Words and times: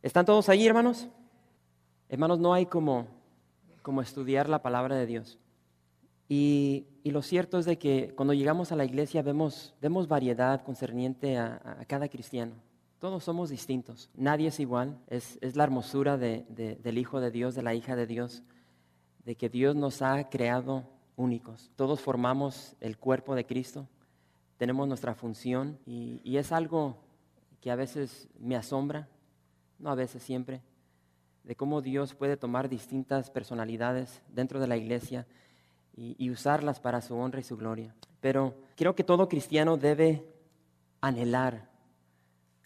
¿Están 0.00 0.24
todos 0.24 0.48
ahí, 0.48 0.64
hermanos? 0.64 1.08
Hermanos, 2.08 2.38
no 2.38 2.54
hay 2.54 2.66
como, 2.66 3.08
como 3.82 4.00
estudiar 4.00 4.48
la 4.48 4.62
palabra 4.62 4.94
de 4.94 5.06
Dios. 5.06 5.40
Y, 6.28 6.86
lo 7.04 7.22
cierto 7.22 7.58
es 7.58 7.64
de 7.64 7.78
que 7.78 8.12
cuando 8.14 8.34
llegamos 8.34 8.70
a 8.70 8.76
la 8.76 8.84
iglesia 8.84 9.22
vemos, 9.22 9.74
vemos 9.80 10.08
variedad 10.08 10.62
concerniente 10.62 11.38
a, 11.38 11.84
cada 11.88 12.08
cristiano. 12.08 12.52
Todos 13.00 13.24
somos 13.24 13.48
distintos, 13.48 14.10
nadie 14.14 14.48
es 14.48 14.60
igual. 14.60 14.98
Es, 15.08 15.38
la 15.56 15.64
hermosura 15.64 16.16
del 16.18 16.98
Hijo 16.98 17.20
de 17.20 17.30
Dios, 17.30 17.54
de 17.54 17.62
la 17.62 17.74
hija 17.74 17.96
de 17.96 18.06
Dios, 18.06 18.42
de 19.24 19.36
que 19.36 19.48
Dios 19.48 19.74
nos 19.74 20.02
ha 20.02 20.28
creado 20.28 20.84
únicos. 21.16 21.72
Todos 21.76 22.00
formamos 22.00 22.76
el 22.80 22.98
cuerpo 22.98 23.34
de 23.34 23.46
Cristo, 23.46 23.88
tenemos 24.58 24.86
nuestra 24.86 25.14
función 25.14 25.78
y, 25.86 26.20
y 26.22 26.36
es 26.36 26.52
algo 26.52 26.98
que 27.60 27.70
a 27.70 27.76
veces 27.76 28.28
me 28.38 28.54
asombra 28.54 29.08
no 29.78 29.90
a 29.90 29.94
veces, 29.94 30.22
siempre, 30.22 30.62
de 31.44 31.56
cómo 31.56 31.80
Dios 31.80 32.14
puede 32.14 32.36
tomar 32.36 32.68
distintas 32.68 33.30
personalidades 33.30 34.22
dentro 34.28 34.60
de 34.60 34.66
la 34.66 34.76
iglesia 34.76 35.26
y, 35.96 36.30
usarlas 36.30 36.78
para 36.78 37.00
su 37.00 37.16
honra 37.16 37.40
y 37.40 37.44
su 37.44 37.56
gloria. 37.56 37.94
Pero 38.20 38.54
creo 38.76 38.94
que 38.94 39.02
todo 39.02 39.28
cristiano 39.28 39.76
debe 39.76 40.24
anhelar, 41.00 41.68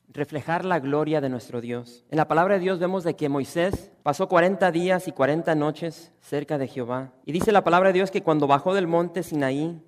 reflejar 0.08 0.64
la 0.64 0.80
gloria 0.80 1.20
de 1.20 1.30
nuestro 1.30 1.60
Dios. 1.60 2.04
En 2.10 2.18
la 2.18 2.28
palabra 2.28 2.54
de 2.54 2.60
Dios 2.60 2.78
vemos 2.78 3.04
de 3.04 3.16
que 3.16 3.28
Moisés 3.28 3.90
pasó 4.02 4.28
40 4.28 4.70
días 4.70 5.08
y 5.08 5.12
40 5.12 5.54
noches 5.54 6.12
cerca 6.20 6.58
de 6.58 6.68
Jehová. 6.68 7.12
Y 7.24 7.32
dice 7.32 7.52
la 7.52 7.64
palabra 7.64 7.88
de 7.88 7.94
Dios 7.94 8.10
que 8.10 8.22
cuando 8.22 8.46
bajó 8.46 8.74
del 8.74 8.86
monte 8.86 9.22
Sinaí, 9.22 9.80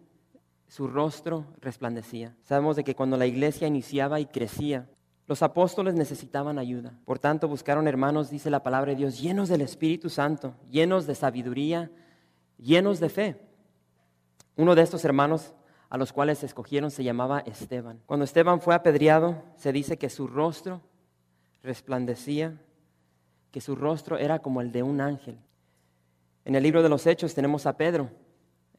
su 0.68 0.88
rostro 0.88 1.46
resplandecía. 1.60 2.34
Sabemos 2.44 2.76
de 2.76 2.84
que 2.84 2.94
cuando 2.94 3.16
la 3.16 3.26
iglesia 3.26 3.68
iniciaba 3.68 4.20
y 4.20 4.26
crecía, 4.26 4.88
los 5.26 5.42
apóstoles 5.42 5.94
necesitaban 5.94 6.58
ayuda. 6.58 6.92
Por 7.04 7.18
tanto, 7.18 7.48
buscaron 7.48 7.88
hermanos, 7.88 8.30
dice 8.30 8.50
la 8.50 8.62
palabra 8.62 8.90
de 8.90 8.96
Dios, 8.96 9.20
llenos 9.20 9.48
del 9.48 9.62
Espíritu 9.62 10.10
Santo, 10.10 10.54
llenos 10.70 11.06
de 11.06 11.14
sabiduría, 11.14 11.90
llenos 12.58 13.00
de 13.00 13.08
fe. 13.08 13.40
Uno 14.56 14.74
de 14.74 14.82
estos 14.82 15.04
hermanos 15.04 15.54
a 15.88 15.96
los 15.96 16.12
cuales 16.12 16.42
escogieron 16.42 16.90
se 16.90 17.04
llamaba 17.04 17.40
Esteban. 17.40 18.00
Cuando 18.06 18.24
Esteban 18.24 18.60
fue 18.60 18.74
apedreado, 18.74 19.42
se 19.56 19.72
dice 19.72 19.96
que 19.96 20.10
su 20.10 20.26
rostro 20.26 20.82
resplandecía, 21.62 22.60
que 23.50 23.60
su 23.60 23.76
rostro 23.76 24.18
era 24.18 24.40
como 24.40 24.60
el 24.60 24.72
de 24.72 24.82
un 24.82 25.00
ángel. 25.00 25.38
En 26.44 26.54
el 26.54 26.62
libro 26.62 26.82
de 26.82 26.88
los 26.88 27.06
Hechos 27.06 27.34
tenemos 27.34 27.64
a 27.66 27.76
Pedro, 27.76 28.10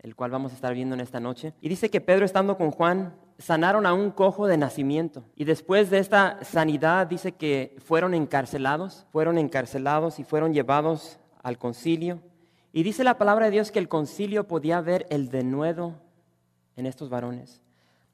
el 0.06 0.16
cual 0.16 0.30
vamos 0.30 0.52
a 0.52 0.56
estar 0.56 0.72
viendo 0.76 0.94
en 0.94 1.02
esta 1.02 1.20
noche. 1.20 1.56
Y 1.62 1.68
dice 1.68 1.90
que 1.90 2.00
Pedro 2.00 2.26
estando 2.26 2.58
con 2.58 2.70
Juan 2.70 3.16
sanaron 3.40 3.88
a 3.88 3.94
un 3.94 4.12
cojo 4.12 4.46
de 4.46 4.56
nacimiento. 4.56 5.24
Y 5.36 5.46
después 5.46 5.90
de 5.90 5.98
esta 5.98 6.38
sanidad 6.44 7.08
dice 7.08 7.32
que 7.32 7.76
fueron 7.84 8.14
encarcelados, 8.14 9.08
fueron 9.12 9.40
encarcelados 9.40 10.20
y 10.20 10.24
fueron 10.24 10.54
llevados 10.54 11.18
al 11.42 11.58
concilio. 11.58 12.22
Y 12.72 12.84
dice 12.84 13.04
la 13.04 13.18
palabra 13.18 13.46
de 13.46 13.52
Dios 13.54 13.72
que 13.72 13.80
el 13.80 13.90
concilio 13.90 14.48
podía 14.48 14.80
ver 14.80 15.08
el 15.10 15.30
denuedo 15.30 15.96
en 16.76 16.86
estos 16.86 17.10
varones. 17.10 17.64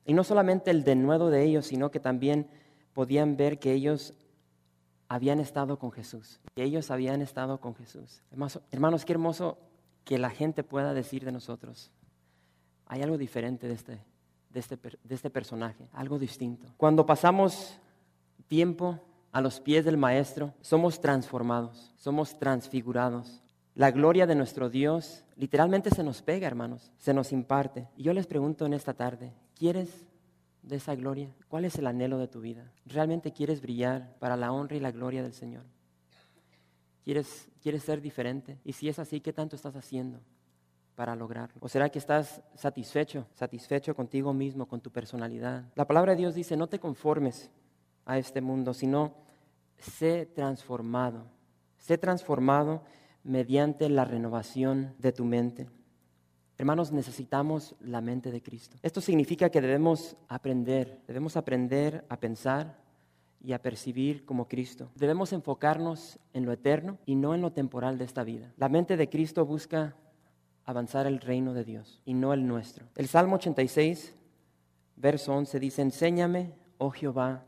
Y 0.06 0.14
no 0.14 0.24
solamente 0.24 0.72
el 0.72 0.86
denuedo 0.86 1.30
de 1.30 1.44
ellos, 1.44 1.66
sino 1.66 1.92
que 1.92 2.00
también 2.00 2.48
podían 2.94 3.36
ver 3.36 3.60
que 3.60 3.74
ellos 3.74 4.14
habían 5.10 5.42
estado 5.42 5.78
con 5.78 5.92
Jesús, 5.92 6.40
que 6.56 6.64
ellos 6.64 6.90
habían 6.90 7.22
estado 7.22 7.60
con 7.60 7.76
Jesús. 7.76 8.24
Hermanos, 8.32 8.62
hermanos 8.72 9.04
qué 9.04 9.12
hermoso 9.12 9.58
que 10.04 10.18
la 10.18 10.30
gente 10.30 10.64
pueda 10.64 10.94
decir 10.94 11.24
de 11.26 11.32
nosotros, 11.32 11.92
hay 12.86 13.02
algo 13.02 13.18
diferente 13.18 13.68
de 13.68 13.74
este, 13.74 14.02
de 14.50 14.60
este, 14.60 14.78
de 14.78 15.16
este 15.16 15.30
personaje, 15.30 15.88
algo 15.94 16.20
distinto. 16.20 16.68
Cuando 16.78 17.06
pasamos 17.06 17.80
tiempo 18.48 19.00
a 19.32 19.42
los 19.42 19.60
pies 19.60 19.86
del 19.86 19.98
Maestro, 19.98 20.54
somos 20.62 21.00
transformados, 21.00 21.94
somos 21.98 22.38
transfigurados. 22.38 23.42
La 23.76 23.92
gloria 23.92 24.28
de 24.28 24.36
nuestro 24.36 24.70
Dios 24.70 25.24
literalmente 25.38 25.90
se 25.90 26.04
nos 26.04 26.22
pega, 26.22 26.48
hermanos, 26.48 26.92
se 26.98 27.14
nos 27.14 27.32
imparte. 27.32 27.88
Y 27.96 28.04
yo 28.04 28.14
les 28.14 28.28
pregunto 28.28 28.66
en 28.66 28.74
esta 28.74 28.94
tarde, 28.94 29.34
¿quieres 29.56 30.06
de 30.62 30.76
esa 30.76 30.96
gloria? 30.96 31.34
¿Cuál 31.48 31.66
es 31.66 31.76
el 31.78 31.88
anhelo 31.88 32.18
de 32.18 32.28
tu 32.28 32.42
vida? 32.42 32.72
¿Realmente 32.86 33.32
quieres 33.32 33.62
brillar 33.62 34.18
para 34.20 34.36
la 34.36 34.52
honra 34.52 34.76
y 34.76 34.82
la 34.82 34.92
gloria 34.92 35.24
del 35.24 35.34
Señor? 35.34 35.64
¿Quieres, 37.04 37.50
quieres 37.62 37.84
ser 37.84 38.02
diferente? 38.02 38.60
Y 38.64 38.74
si 38.74 38.90
es 38.90 39.00
así, 39.00 39.22
¿qué 39.22 39.34
tanto 39.34 39.56
estás 39.56 39.76
haciendo? 39.76 40.20
para 40.96 41.16
lograrlo? 41.16 41.56
¿O 41.62 41.68
será 41.68 41.90
que 41.90 41.98
estás 41.98 42.44
satisfecho, 42.54 43.26
satisfecho 43.34 43.96
contigo 43.96 44.34
mismo, 44.34 44.68
con 44.68 44.82
tu 44.82 44.92
personalidad? 44.92 45.64
La 45.74 45.88
palabra 45.88 46.12
de 46.12 46.20
Dios 46.20 46.36
dice, 46.36 46.56
no 46.56 46.68
te 46.68 46.80
conformes 46.80 47.50
a 48.06 48.20
este 48.20 48.40
mundo, 48.40 48.74
sino 48.74 49.14
sé 49.78 50.28
transformado. 50.28 51.26
Sé 51.78 51.98
transformado 51.98 52.84
mediante 53.24 53.90
la 53.90 54.06
renovación 54.06 54.94
de 55.00 55.12
tu 55.12 55.26
mente. 55.26 55.68
Hermanos, 56.58 56.92
necesitamos 56.92 57.76
la 57.80 58.02
mente 58.02 58.30
de 58.30 58.44
Cristo. 58.44 58.78
Esto 58.84 59.02
significa 59.02 59.50
que 59.50 59.62
debemos 59.62 60.16
aprender, 60.28 61.02
debemos 61.08 61.36
aprender 61.36 62.06
a 62.10 62.20
pensar 62.20 62.80
y 63.44 63.54
a 63.54 63.62
percibir 63.62 64.26
como 64.26 64.48
Cristo. 64.48 64.92
Debemos 64.96 65.34
enfocarnos 65.34 66.20
en 66.34 66.46
lo 66.46 66.52
eterno 66.52 66.98
y 67.06 67.16
no 67.16 67.34
en 67.34 67.42
lo 67.42 67.52
temporal 67.52 67.98
de 67.98 68.06
esta 68.06 68.24
vida. 68.24 68.54
La 68.58 68.70
mente 68.70 68.98
de 68.98 69.10
Cristo 69.10 69.46
busca 69.46 69.96
avanzar 70.66 71.08
el 71.08 71.20
reino 71.20 71.54
de 71.54 71.64
Dios 71.64 72.02
y 72.06 72.14
no 72.14 72.34
el 72.34 72.48
nuestro. 72.48 72.86
El 72.96 73.08
Salmo 73.08 73.36
86, 73.36 74.16
verso 74.96 75.34
11 75.34 75.60
dice, 75.60 75.82
enséñame, 75.82 76.54
oh 76.78 76.92
Jehová, 76.92 77.46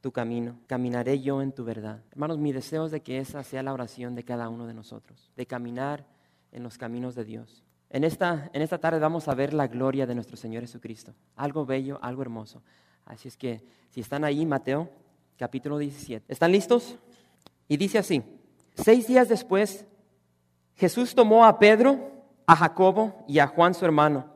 tu 0.00 0.12
camino, 0.12 0.58
caminaré 0.66 1.20
yo 1.20 1.42
en 1.42 1.52
tu 1.52 1.64
verdad. 1.64 2.02
Hermanos, 2.12 2.38
mi 2.38 2.52
deseo 2.52 2.86
es 2.86 2.92
de 2.92 3.00
que 3.00 3.18
esa 3.18 3.42
sea 3.42 3.62
la 3.62 3.72
oración 3.72 4.14
de 4.14 4.24
cada 4.24 4.48
uno 4.48 4.66
de 4.66 4.74
nosotros, 4.74 5.30
de 5.36 5.46
caminar 5.46 6.06
en 6.52 6.62
los 6.62 6.78
caminos 6.78 7.14
de 7.14 7.24
Dios. 7.24 7.64
En 7.90 8.04
esta, 8.04 8.50
en 8.52 8.62
esta 8.62 8.78
tarde 8.78 8.98
vamos 8.98 9.28
a 9.28 9.34
ver 9.34 9.54
la 9.54 9.68
gloria 9.68 10.06
de 10.06 10.14
nuestro 10.14 10.36
Señor 10.36 10.62
Jesucristo, 10.62 11.14
algo 11.36 11.64
bello, 11.64 11.98
algo 12.02 12.22
hermoso. 12.22 12.62
Así 13.04 13.28
es 13.28 13.36
que 13.36 13.62
si 13.90 14.00
están 14.00 14.24
ahí, 14.24 14.44
Mateo 14.44 14.90
capítulo 15.36 15.78
17, 15.78 16.32
¿están 16.32 16.52
listos? 16.52 16.96
Y 17.68 17.76
dice 17.76 17.98
así, 17.98 18.22
seis 18.74 19.06
días 19.06 19.28
después, 19.28 19.86
Jesús 20.76 21.14
tomó 21.14 21.44
a 21.44 21.58
Pedro, 21.58 22.12
a 22.46 22.56
Jacobo 22.56 23.24
y 23.26 23.38
a 23.38 23.46
Juan 23.46 23.74
su 23.74 23.84
hermano, 23.84 24.26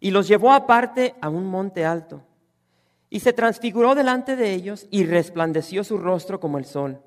y 0.00 0.10
los 0.10 0.28
llevó 0.28 0.52
aparte 0.52 1.14
a 1.20 1.28
un 1.28 1.46
monte 1.46 1.84
alto. 1.84 2.22
Y 3.08 3.20
se 3.20 3.32
transfiguró 3.32 3.94
delante 3.94 4.36
de 4.36 4.52
ellos 4.52 4.86
y 4.90 5.04
resplandeció 5.04 5.84
su 5.84 5.98
rostro 5.98 6.40
como 6.40 6.58
el 6.58 6.64
sol, 6.64 7.00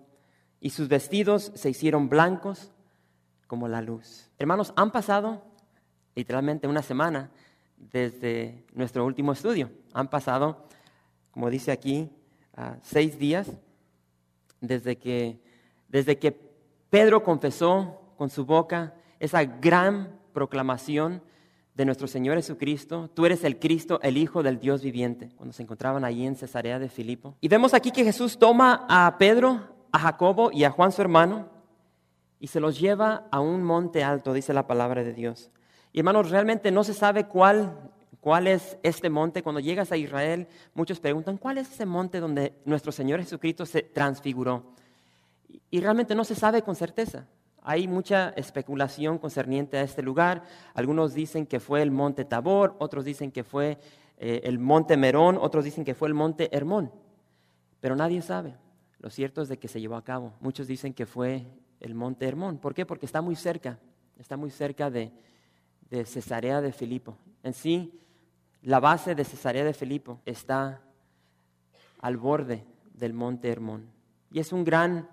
y 0.60 0.72
sus 0.72 0.88
vestidos 0.88 1.52
se 1.56 1.70
hicieron 1.70 2.10
blancos 2.10 2.72
como 3.48 3.68
la 3.68 3.82
luz. 3.82 4.30
Hermanos, 4.38 4.74
han 4.76 4.92
pasado 4.92 5.42
literalmente 6.16 6.68
una 6.68 6.82
semana 6.82 7.32
desde 7.78 8.66
nuestro 8.74 9.06
último 9.06 9.32
estudio. 9.32 9.72
Han 9.94 10.10
pasado, 10.10 10.68
como 11.32 11.50
dice 11.50 11.72
aquí, 11.72 12.12
seis 12.82 13.18
días 13.18 13.48
desde 14.62 14.98
que, 14.98 15.40
desde 15.88 16.18
que 16.18 16.38
Pedro 16.90 17.24
confesó 17.24 18.02
con 18.18 18.30
su 18.30 18.46
boca 18.46 18.94
esa 19.20 19.44
gran 19.44 20.20
proclamación 20.34 21.22
de 21.76 21.86
nuestro 21.86 22.08
Señor 22.08 22.36
Jesucristo, 22.36 23.10
tú 23.14 23.26
eres 23.26 23.44
el 23.44 23.58
Cristo, 23.58 24.00
el 24.04 24.18
Hijo 24.18 24.44
del 24.44 24.60
Dios 24.60 24.84
viviente, 24.84 25.30
cuando 25.38 25.54
se 25.54 25.64
encontraban 25.64 26.04
allí 26.04 26.26
en 26.26 26.36
Cesarea 26.36 26.78
de 26.80 26.90
Filipo. 26.90 27.36
Y 27.40 27.48
vemos 27.48 27.74
aquí 27.74 27.92
que 27.92 28.04
Jesús 28.04 28.38
toma 28.38 28.86
a 28.90 29.18
Pedro, 29.18 29.62
a 29.92 30.00
Jacobo 30.00 30.52
y 30.52 30.66
a 30.66 30.72
Juan 30.72 30.92
su 30.92 31.02
hermano 31.02 31.48
y 32.40 32.48
se 32.48 32.60
los 32.60 32.80
lleva 32.80 33.28
a 33.32 33.40
un 33.40 33.64
monte 33.64 34.04
alto, 34.04 34.34
dice 34.34 34.54
la 34.54 34.68
palabra 34.68 35.04
de 35.04 35.14
Dios. 35.14 35.52
Y 35.92 36.00
hermanos, 36.00 36.30
realmente 36.30 36.72
no 36.72 36.84
se 36.84 36.94
sabe 36.94 37.26
cuál, 37.26 37.89
cuál 38.22 38.48
es 38.48 38.78
este 38.84 39.10
monte. 39.10 39.44
Cuando 39.44 39.60
llegas 39.60 39.92
a 39.92 39.98
Israel, 39.98 40.48
muchos 40.74 41.00
preguntan, 41.00 41.38
¿cuál 41.38 41.58
es 41.58 41.72
ese 41.72 41.86
monte 41.86 42.20
donde 42.20 42.54
nuestro 42.66 42.92
Señor 42.92 43.20
Jesucristo 43.20 43.66
se 43.66 43.82
transfiguró? 43.82 44.64
Y 45.72 45.80
realmente 45.82 46.16
no 46.16 46.24
se 46.24 46.36
sabe 46.36 46.62
con 46.62 46.76
certeza. 46.76 47.28
Hay 47.62 47.88
mucha 47.88 48.30
especulación 48.30 49.18
concerniente 49.18 49.78
a 49.78 49.82
este 49.82 50.02
lugar. 50.02 50.44
Algunos 50.74 51.14
dicen 51.14 51.46
que 51.46 51.60
fue 51.60 51.82
el 51.82 51.92
monte 51.92 52.26
Tabor, 52.26 52.76
otros 52.80 53.06
dicen 53.06 53.32
que 53.32 53.44
fue 53.44 53.78
eh, 54.18 54.42
el 54.44 54.60
monte 54.60 54.98
Merón, 54.98 55.38
otros 55.40 55.66
dicen 55.66 55.84
que 55.84 55.94
fue 55.94 56.08
el 56.08 56.14
monte 56.14 56.50
Hermón. 56.56 56.92
Pero 57.80 57.96
nadie 57.96 58.22
sabe. 58.22 58.56
Lo 59.00 59.10
cierto 59.10 59.42
es 59.42 59.50
de 59.50 59.58
que 59.58 59.68
se 59.68 59.80
llevó 59.80 59.96
a 59.96 60.04
cabo. 60.04 60.34
Muchos 60.40 60.68
dicen 60.68 60.94
que 60.94 61.06
fue 61.06 61.46
el 61.80 61.96
monte 61.96 62.28
Hermón. 62.28 62.58
¿Por 62.58 62.74
qué? 62.74 62.86
Porque 62.86 63.06
está 63.06 63.22
muy 63.22 63.36
cerca, 63.36 63.80
está 64.18 64.36
muy 64.36 64.50
cerca 64.50 64.90
de, 64.90 65.12
de 65.90 66.06
Cesarea 66.06 66.62
de 66.62 66.74
Filipo. 66.74 67.18
En 67.44 67.54
sí, 67.54 68.00
la 68.62 68.80
base 68.80 69.16
de 69.16 69.24
Cesarea 69.24 69.64
de 69.64 69.74
Filipo 69.74 70.22
está 70.26 70.82
al 72.00 72.18
borde 72.18 72.66
del 72.94 73.14
monte 73.14 73.50
Hermón. 73.50 73.90
Y 74.32 74.40
es, 74.40 74.52
un 74.54 74.64
gran, 74.64 75.10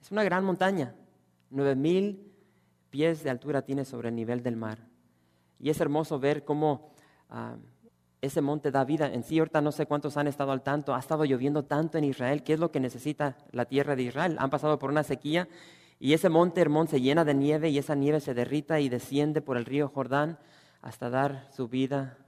es 0.00 0.10
una 0.10 0.24
gran 0.24 0.44
montaña. 0.44 0.94
Nueve 1.50 1.76
mil 1.76 2.32
pies 2.90 3.22
de 3.22 3.30
altura 3.30 3.62
tiene 3.62 3.84
sobre 3.84 4.08
el 4.08 4.14
nivel 4.14 4.42
del 4.42 4.56
mar. 4.56 4.78
Y 5.60 5.70
es 5.70 5.80
hermoso 5.80 6.18
ver 6.18 6.44
cómo 6.44 6.92
ah, 7.30 7.56
ese 8.20 8.40
monte 8.40 8.70
da 8.70 8.84
vida. 8.84 9.12
En 9.12 9.22
sí, 9.22 9.38
ahorita 9.38 9.60
no 9.60 9.72
sé 9.72 9.86
cuántos 9.86 10.16
han 10.16 10.26
estado 10.26 10.52
al 10.52 10.62
tanto. 10.62 10.94
Ha 10.94 10.98
estado 10.98 11.24
lloviendo 11.24 11.64
tanto 11.64 11.98
en 11.98 12.04
Israel. 12.04 12.42
¿Qué 12.42 12.54
es 12.54 12.60
lo 12.60 12.70
que 12.70 12.80
necesita 12.80 13.36
la 13.52 13.64
tierra 13.64 13.96
de 13.96 14.02
Israel? 14.02 14.36
Han 14.38 14.50
pasado 14.50 14.78
por 14.78 14.90
una 14.90 15.04
sequía 15.04 15.48
y 15.98 16.12
ese 16.12 16.28
monte 16.28 16.60
Hermón 16.60 16.88
se 16.88 17.00
llena 17.00 17.24
de 17.24 17.34
nieve 17.34 17.70
y 17.70 17.78
esa 17.78 17.94
nieve 17.94 18.20
se 18.20 18.34
derrita 18.34 18.80
y 18.80 18.88
desciende 18.88 19.40
por 19.40 19.56
el 19.56 19.64
río 19.64 19.88
Jordán 19.88 20.38
hasta 20.82 21.08
dar 21.08 21.48
su 21.50 21.68
vida 21.68 22.18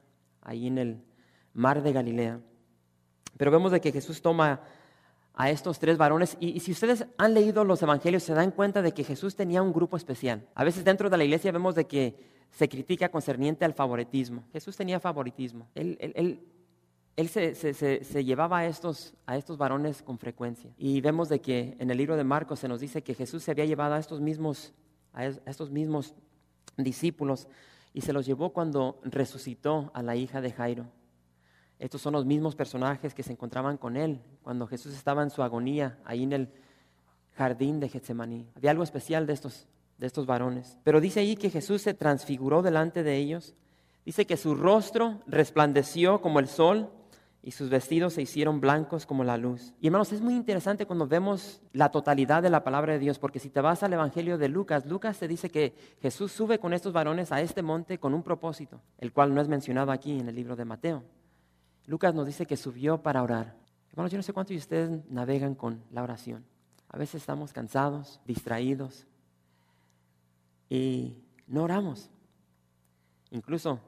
ahí 0.46 0.68
en 0.68 0.78
el 0.78 1.02
mar 1.52 1.82
de 1.82 1.92
Galilea. 1.92 2.40
Pero 3.36 3.50
vemos 3.50 3.72
de 3.72 3.80
que 3.80 3.92
Jesús 3.92 4.22
toma 4.22 4.60
a 5.34 5.50
estos 5.50 5.78
tres 5.78 5.98
varones 5.98 6.38
y, 6.40 6.60
si 6.60 6.72
ustedes 6.72 7.06
han 7.18 7.34
leído 7.34 7.64
los 7.64 7.82
evangelios 7.82 8.22
se 8.22 8.32
dan 8.32 8.52
cuenta 8.52 8.80
de 8.80 8.92
que 8.92 9.04
Jesús 9.04 9.36
tenía 9.36 9.60
un 9.60 9.72
grupo 9.72 9.96
especial. 9.98 10.48
A 10.54 10.64
veces 10.64 10.84
dentro 10.84 11.10
de 11.10 11.16
la 11.18 11.24
iglesia 11.24 11.52
vemos 11.52 11.74
de 11.74 11.86
que 11.86 12.16
se 12.50 12.68
critica 12.68 13.10
concerniente 13.10 13.66
al 13.66 13.74
favoritismo. 13.74 14.44
Jesús 14.52 14.76
tenía 14.76 14.98
favoritismo. 14.98 15.68
Él, 15.74 15.98
él, 17.16 17.28
se, 17.28 18.24
llevaba 18.24 18.60
a 18.60 18.66
estos, 18.66 19.14
a 19.26 19.36
estos 19.36 19.58
varones 19.58 20.02
con 20.02 20.18
frecuencia. 20.18 20.70
Y 20.78 21.02
vemos 21.02 21.28
de 21.28 21.40
que 21.40 21.76
en 21.78 21.90
el 21.90 21.98
libro 21.98 22.16
de 22.16 22.24
Marcos 22.24 22.60
se 22.60 22.68
nos 22.68 22.80
dice 22.80 23.02
que 23.02 23.14
Jesús 23.14 23.42
se 23.42 23.50
había 23.50 23.66
llevado 23.66 23.94
a 23.94 23.98
estos 23.98 24.22
mismos, 24.22 24.72
a 25.12 25.26
estos 25.26 25.70
mismos 25.70 26.14
discípulos 26.78 27.46
y 27.96 28.02
se 28.02 28.12
los 28.12 28.26
llevó 28.26 28.50
cuando 28.50 29.00
resucitó 29.04 29.90
a 29.94 30.02
la 30.02 30.16
hija 30.16 30.42
de 30.42 30.52
Jairo. 30.52 30.84
Estos 31.78 32.02
son 32.02 32.12
los 32.12 32.26
mismos 32.26 32.54
personajes 32.54 33.14
que 33.14 33.22
se 33.22 33.32
encontraban 33.32 33.78
con 33.78 33.96
él 33.96 34.20
cuando 34.42 34.66
Jesús 34.66 34.94
estaba 34.94 35.22
en 35.22 35.30
su 35.30 35.42
agonía 35.42 35.98
ahí 36.04 36.24
en 36.24 36.34
el 36.34 36.48
jardín 37.38 37.80
de 37.80 37.88
Getsemaní. 37.88 38.50
Había 38.54 38.72
algo 38.72 38.82
especial 38.82 39.26
de 39.26 39.32
estos, 39.32 39.66
de 39.96 40.06
estos 40.06 40.26
varones. 40.26 40.76
Pero 40.84 41.00
dice 41.00 41.20
ahí 41.20 41.36
que 41.36 41.48
Jesús 41.48 41.80
se 41.80 41.94
transfiguró 41.94 42.60
delante 42.60 43.02
de 43.02 43.16
ellos. 43.16 43.54
Dice 44.04 44.26
que 44.26 44.36
su 44.36 44.54
rostro 44.54 45.22
resplandeció 45.26 46.20
como 46.20 46.38
el 46.38 46.48
sol 46.48 46.90
y 47.46 47.52
sus 47.52 47.70
vestidos 47.70 48.14
se 48.14 48.22
hicieron 48.22 48.60
blancos 48.60 49.06
como 49.06 49.22
la 49.22 49.36
luz. 49.36 49.72
Y 49.80 49.86
hermanos, 49.86 50.12
es 50.12 50.20
muy 50.20 50.34
interesante 50.34 50.84
cuando 50.84 51.06
vemos 51.06 51.62
la 51.72 51.92
totalidad 51.92 52.42
de 52.42 52.50
la 52.50 52.64
palabra 52.64 52.94
de 52.94 52.98
Dios, 52.98 53.20
porque 53.20 53.38
si 53.38 53.50
te 53.50 53.60
vas 53.60 53.84
al 53.84 53.92
Evangelio 53.92 54.36
de 54.36 54.48
Lucas, 54.48 54.84
Lucas 54.84 55.16
te 55.16 55.28
dice 55.28 55.48
que 55.48 55.72
Jesús 56.02 56.32
sube 56.32 56.58
con 56.58 56.72
estos 56.72 56.92
varones 56.92 57.30
a 57.30 57.40
este 57.40 57.62
monte 57.62 57.98
con 57.98 58.14
un 58.14 58.24
propósito, 58.24 58.80
el 58.98 59.12
cual 59.12 59.32
no 59.32 59.40
es 59.40 59.46
mencionado 59.46 59.92
aquí 59.92 60.18
en 60.18 60.28
el 60.28 60.34
libro 60.34 60.56
de 60.56 60.64
Mateo. 60.64 61.04
Lucas 61.84 62.12
nos 62.16 62.26
dice 62.26 62.46
que 62.46 62.56
subió 62.56 63.00
para 63.00 63.22
orar. 63.22 63.54
Hermanos, 63.90 64.10
yo 64.10 64.18
no 64.18 64.24
sé 64.24 64.32
cuántos 64.32 64.50
de 64.50 64.58
ustedes 64.58 65.08
navegan 65.08 65.54
con 65.54 65.84
la 65.92 66.02
oración. 66.02 66.44
A 66.88 66.98
veces 66.98 67.22
estamos 67.22 67.52
cansados, 67.52 68.20
distraídos 68.26 69.06
y 70.68 71.22
no 71.46 71.62
oramos. 71.62 72.10
Incluso 73.30 73.78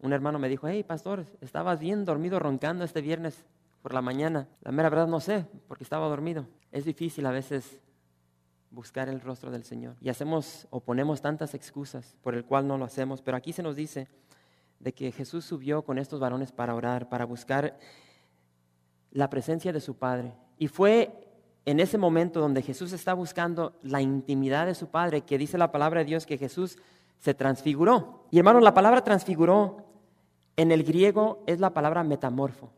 un 0.00 0.12
hermano 0.12 0.38
me 0.38 0.48
dijo, 0.48 0.68
hey 0.68 0.82
pastor, 0.82 1.24
estabas 1.40 1.78
bien 1.78 2.04
dormido 2.04 2.38
roncando 2.38 2.84
este 2.84 3.00
viernes 3.00 3.44
por 3.82 3.94
la 3.94 4.02
mañana. 4.02 4.48
La 4.62 4.72
mera 4.72 4.88
verdad 4.88 5.06
no 5.06 5.20
sé, 5.20 5.46
porque 5.68 5.84
estaba 5.84 6.08
dormido. 6.08 6.46
Es 6.72 6.84
difícil 6.84 7.26
a 7.26 7.30
veces 7.30 7.80
buscar 8.70 9.08
el 9.08 9.20
rostro 9.20 9.50
del 9.50 9.64
Señor. 9.64 9.96
Y 10.00 10.08
hacemos 10.08 10.66
o 10.70 10.80
ponemos 10.80 11.22
tantas 11.22 11.54
excusas 11.54 12.16
por 12.22 12.34
el 12.34 12.44
cual 12.44 12.66
no 12.66 12.76
lo 12.76 12.84
hacemos. 12.84 13.22
Pero 13.22 13.36
aquí 13.36 13.52
se 13.52 13.62
nos 13.62 13.76
dice 13.76 14.08
de 14.80 14.92
que 14.92 15.12
Jesús 15.12 15.44
subió 15.44 15.82
con 15.82 15.98
estos 15.98 16.20
varones 16.20 16.52
para 16.52 16.74
orar, 16.74 17.08
para 17.08 17.24
buscar 17.24 17.78
la 19.10 19.30
presencia 19.30 19.72
de 19.72 19.80
su 19.80 19.96
Padre. 19.96 20.34
Y 20.58 20.68
fue 20.68 21.24
en 21.64 21.80
ese 21.80 21.96
momento 21.96 22.40
donde 22.40 22.62
Jesús 22.62 22.92
está 22.92 23.14
buscando 23.14 23.78
la 23.82 24.02
intimidad 24.02 24.66
de 24.66 24.74
su 24.74 24.88
Padre 24.88 25.22
que 25.22 25.38
dice 25.38 25.56
la 25.56 25.72
palabra 25.72 26.00
de 26.00 26.06
Dios 26.06 26.26
que 26.26 26.36
Jesús 26.36 26.78
se 27.18 27.34
transfiguró. 27.34 28.26
Y 28.30 28.38
hermanos, 28.38 28.62
la 28.62 28.74
palabra 28.74 29.02
transfiguró 29.02 29.84
en 30.56 30.72
el 30.72 30.84
griego 30.84 31.42
es 31.46 31.60
la 31.60 31.70
palabra 31.70 32.04
metamorfo. 32.04 32.70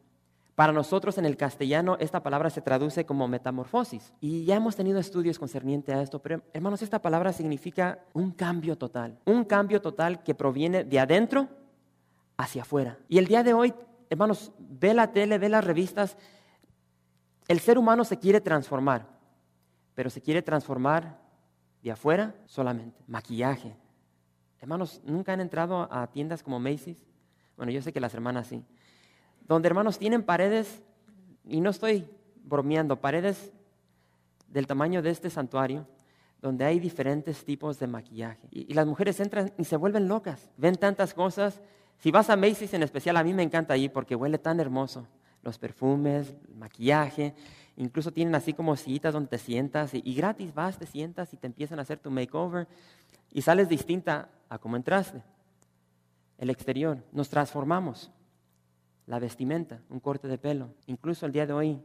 Para 0.55 0.73
nosotros 0.73 1.19
en 1.19 1.27
el 1.27 1.37
castellano 1.37 1.99
esta 2.00 2.23
palabra 2.23 2.49
se 2.49 2.62
traduce 2.62 3.05
como 3.05 3.29
metamorfosis. 3.29 4.15
Y 4.21 4.47
ya 4.47 4.56
hemos 4.56 4.75
tenido 4.75 4.99
estudios 4.99 5.38
concerniente 5.38 5.93
a 5.93 6.00
esto, 6.00 6.21
pero 6.21 6.43
hermanos, 6.55 6.81
esta 6.81 7.03
palabra 7.03 7.33
significa 7.33 7.99
un 8.15 8.31
cambio 8.31 8.79
total. 8.79 9.19
Un 9.27 9.44
cambio 9.44 9.83
total 9.83 10.23
que 10.23 10.35
proviene 10.35 10.85
de 10.85 10.99
adentro 10.99 11.49
hacia 12.38 12.62
afuera. 12.62 12.99
Y 13.09 13.19
el 13.19 13.27
día 13.27 13.43
de 13.43 13.53
hoy, 13.53 13.75
hermanos, 14.09 14.50
ve 14.59 14.94
la 14.94 15.12
tele, 15.12 15.37
ve 15.37 15.50
las 15.50 15.65
revistas, 15.65 16.17
el 17.49 17.61
ser 17.61 17.77
humano 17.79 18.05
se 18.05 18.19
quiere 18.19 18.41
transformar, 18.41 19.06
pero 19.94 20.09
se 20.09 20.23
quiere 20.23 20.41
transformar 20.41 21.19
de 21.83 21.93
afuera 21.93 22.35
solamente. 22.47 23.03
Maquillaje. 23.06 23.77
Hermanos, 24.66 25.00
¿nunca 25.04 25.32
han 25.32 25.40
entrado 25.40 25.86
a 25.92 26.08
tiendas 26.08 26.42
como 26.42 26.58
Macy's? 26.58 27.00
Bueno, 27.56 27.70
yo 27.70 27.80
sé 27.82 27.92
que 27.92 28.00
las 28.00 28.12
hermanas 28.14 28.48
sí. 28.48 28.64
Donde, 29.46 29.68
hermanos, 29.68 29.96
tienen 29.96 30.24
paredes, 30.24 30.82
y 31.44 31.60
no 31.60 31.70
estoy 31.70 32.04
bromeando, 32.42 33.00
paredes 33.00 33.52
del 34.48 34.66
tamaño 34.66 35.02
de 35.02 35.10
este 35.10 35.30
santuario, 35.30 35.86
donde 36.42 36.64
hay 36.64 36.80
diferentes 36.80 37.44
tipos 37.44 37.78
de 37.78 37.86
maquillaje. 37.86 38.48
Y, 38.50 38.72
y, 38.72 38.74
las 38.74 38.88
mujeres 38.88 39.20
entran 39.20 39.52
y 39.56 39.62
se 39.62 39.76
vuelven 39.76 40.08
locas. 40.08 40.50
Ven 40.56 40.74
tantas 40.74 41.14
cosas 41.14 41.60
si 42.00 42.10
vas 42.10 42.28
a 42.28 42.34
Macy's 42.34 42.74
en 42.74 42.82
especial, 42.82 43.16
a 43.18 43.22
mí 43.22 43.32
me 43.32 43.44
encanta 43.44 43.74
ahí 43.74 43.88
porque 43.88 44.16
huele 44.16 44.38
tan 44.38 44.58
hermoso. 44.58 45.06
Los 45.44 45.58
perfumes, 45.58 46.34
el 46.48 46.56
maquillaje, 46.56 47.36
incluso 47.76 48.12
tienen 48.12 48.34
así 48.34 48.52
como 48.52 48.74
sillitas 48.74 49.14
donde 49.14 49.28
te 49.28 49.38
sientas 49.38 49.94
y, 49.94 50.12
gratis 50.12 50.52
vas, 50.52 50.76
te 50.76 50.86
sientas 50.86 51.32
y 51.32 51.36
te 51.36 51.46
empiezan 51.46 51.78
a 51.78 51.82
hacer 51.82 52.00
tu 52.00 52.10
makeover 52.10 52.66
y 53.32 53.42
sales 53.42 53.68
distinta 53.68 54.28
a 54.48 54.58
como 54.58 54.76
entraste. 54.76 55.22
El 56.38 56.50
exterior, 56.50 57.02
nos 57.12 57.28
transformamos. 57.28 58.10
La 59.06 59.19
vestimenta, 59.19 59.81
un 59.88 60.00
corte 60.00 60.26
de 60.26 60.37
pelo, 60.37 60.70
incluso 60.87 61.26
el 61.26 61.32
día 61.32 61.46
de 61.46 61.52
hoy, 61.52 61.81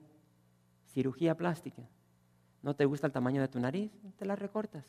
cirugía 0.87 1.35
plástica. 1.35 1.83
¿No 2.63 2.75
te 2.75 2.85
gusta 2.85 3.07
el 3.07 3.13
tamaño 3.13 3.41
de 3.41 3.47
tu 3.47 3.59
nariz? 3.59 3.91
Te 4.17 4.25
la 4.25 4.35
recortas. 4.35 4.85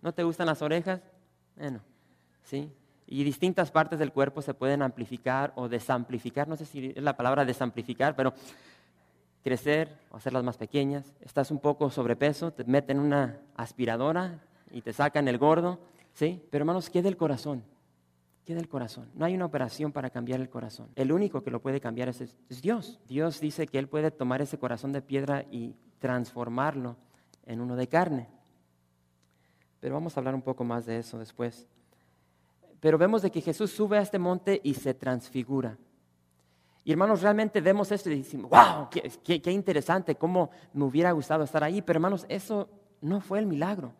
¿No 0.00 0.12
te 0.12 0.24
gustan 0.24 0.46
las 0.46 0.60
orejas? 0.62 1.00
Bueno, 1.56 1.80
sí, 2.42 2.72
y 3.06 3.24
distintas 3.24 3.70
partes 3.70 3.98
del 3.98 4.12
cuerpo 4.12 4.42
se 4.42 4.54
pueden 4.54 4.82
amplificar 4.82 5.52
o 5.56 5.68
desamplificar, 5.68 6.48
no 6.48 6.56
sé 6.56 6.64
si 6.64 6.92
es 6.96 7.02
la 7.02 7.16
palabra 7.16 7.44
desamplificar, 7.44 8.16
pero 8.16 8.32
crecer 9.42 9.98
o 10.10 10.16
hacerlas 10.16 10.44
más 10.44 10.56
pequeñas. 10.56 11.12
Estás 11.20 11.50
un 11.50 11.58
poco 11.58 11.90
sobrepeso, 11.90 12.52
te 12.52 12.64
meten 12.64 12.98
una 12.98 13.38
aspiradora 13.56 14.40
y 14.70 14.80
te 14.82 14.92
sacan 14.92 15.28
el 15.28 15.38
gordo, 15.38 15.78
¿sí? 16.14 16.42
Pero 16.50 16.62
hermanos, 16.62 16.90
¿qué 16.90 17.02
del 17.02 17.16
corazón? 17.16 17.64
¿Qué 18.44 18.54
del 18.54 18.68
corazón? 18.68 19.08
No 19.14 19.24
hay 19.24 19.34
una 19.34 19.46
operación 19.46 19.92
para 19.92 20.10
cambiar 20.10 20.40
el 20.40 20.50
corazón. 20.50 20.88
El 20.96 21.12
único 21.12 21.42
que 21.42 21.50
lo 21.50 21.60
puede 21.60 21.80
cambiar 21.80 22.08
es, 22.08 22.20
es 22.20 22.62
Dios. 22.62 23.00
Dios 23.06 23.40
dice 23.40 23.66
que 23.66 23.78
Él 23.78 23.88
puede 23.88 24.10
tomar 24.10 24.42
ese 24.42 24.58
corazón 24.58 24.92
de 24.92 25.02
piedra 25.02 25.44
y 25.50 25.76
transformarlo 25.98 26.96
en 27.46 27.60
uno 27.60 27.76
de 27.76 27.88
carne. 27.88 28.28
Pero 29.80 29.94
vamos 29.94 30.16
a 30.16 30.20
hablar 30.20 30.34
un 30.34 30.42
poco 30.42 30.64
más 30.64 30.86
de 30.86 30.98
eso 30.98 31.18
después. 31.18 31.66
Pero 32.80 32.98
vemos 32.98 33.22
de 33.22 33.30
que 33.30 33.40
Jesús 33.40 33.70
sube 33.70 33.98
a 33.98 34.02
este 34.02 34.18
monte 34.18 34.60
y 34.64 34.74
se 34.74 34.92
transfigura. 34.94 35.78
Y 36.84 36.90
hermanos, 36.90 37.22
realmente 37.22 37.60
vemos 37.60 37.92
esto 37.92 38.10
y 38.10 38.18
decimos, 38.18 38.50
wow, 38.50 38.88
qué, 38.90 39.40
qué, 39.40 39.52
interesante, 39.52 40.16
cómo 40.16 40.50
me 40.72 40.84
hubiera 40.84 41.12
gustado 41.12 41.44
estar 41.44 41.62
ahí. 41.62 41.80
Pero 41.80 41.98
hermanos, 41.98 42.26
eso 42.28 42.68
no 43.00 43.20
fue 43.20 43.38
el 43.38 43.46
milagro. 43.46 43.92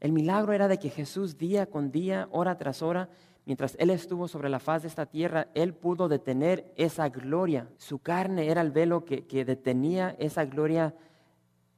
El 0.00 0.12
milagro 0.12 0.52
era 0.52 0.68
de 0.68 0.78
que 0.78 0.90
Jesús 0.90 1.38
día 1.38 1.66
con 1.66 1.90
día, 1.90 2.28
hora 2.30 2.58
tras 2.58 2.82
hora, 2.82 3.08
mientras 3.44 3.76
Él 3.78 3.90
estuvo 3.90 4.28
sobre 4.28 4.48
la 4.48 4.60
faz 4.60 4.82
de 4.82 4.88
esta 4.88 5.06
tierra, 5.06 5.48
Él 5.54 5.74
pudo 5.74 6.08
detener 6.08 6.72
esa 6.76 7.08
gloria. 7.08 7.68
Su 7.78 7.98
carne 7.98 8.48
era 8.48 8.60
el 8.60 8.72
velo 8.72 9.04
que, 9.04 9.26
que 9.26 9.44
detenía 9.44 10.14
esa 10.18 10.44
gloria 10.44 10.94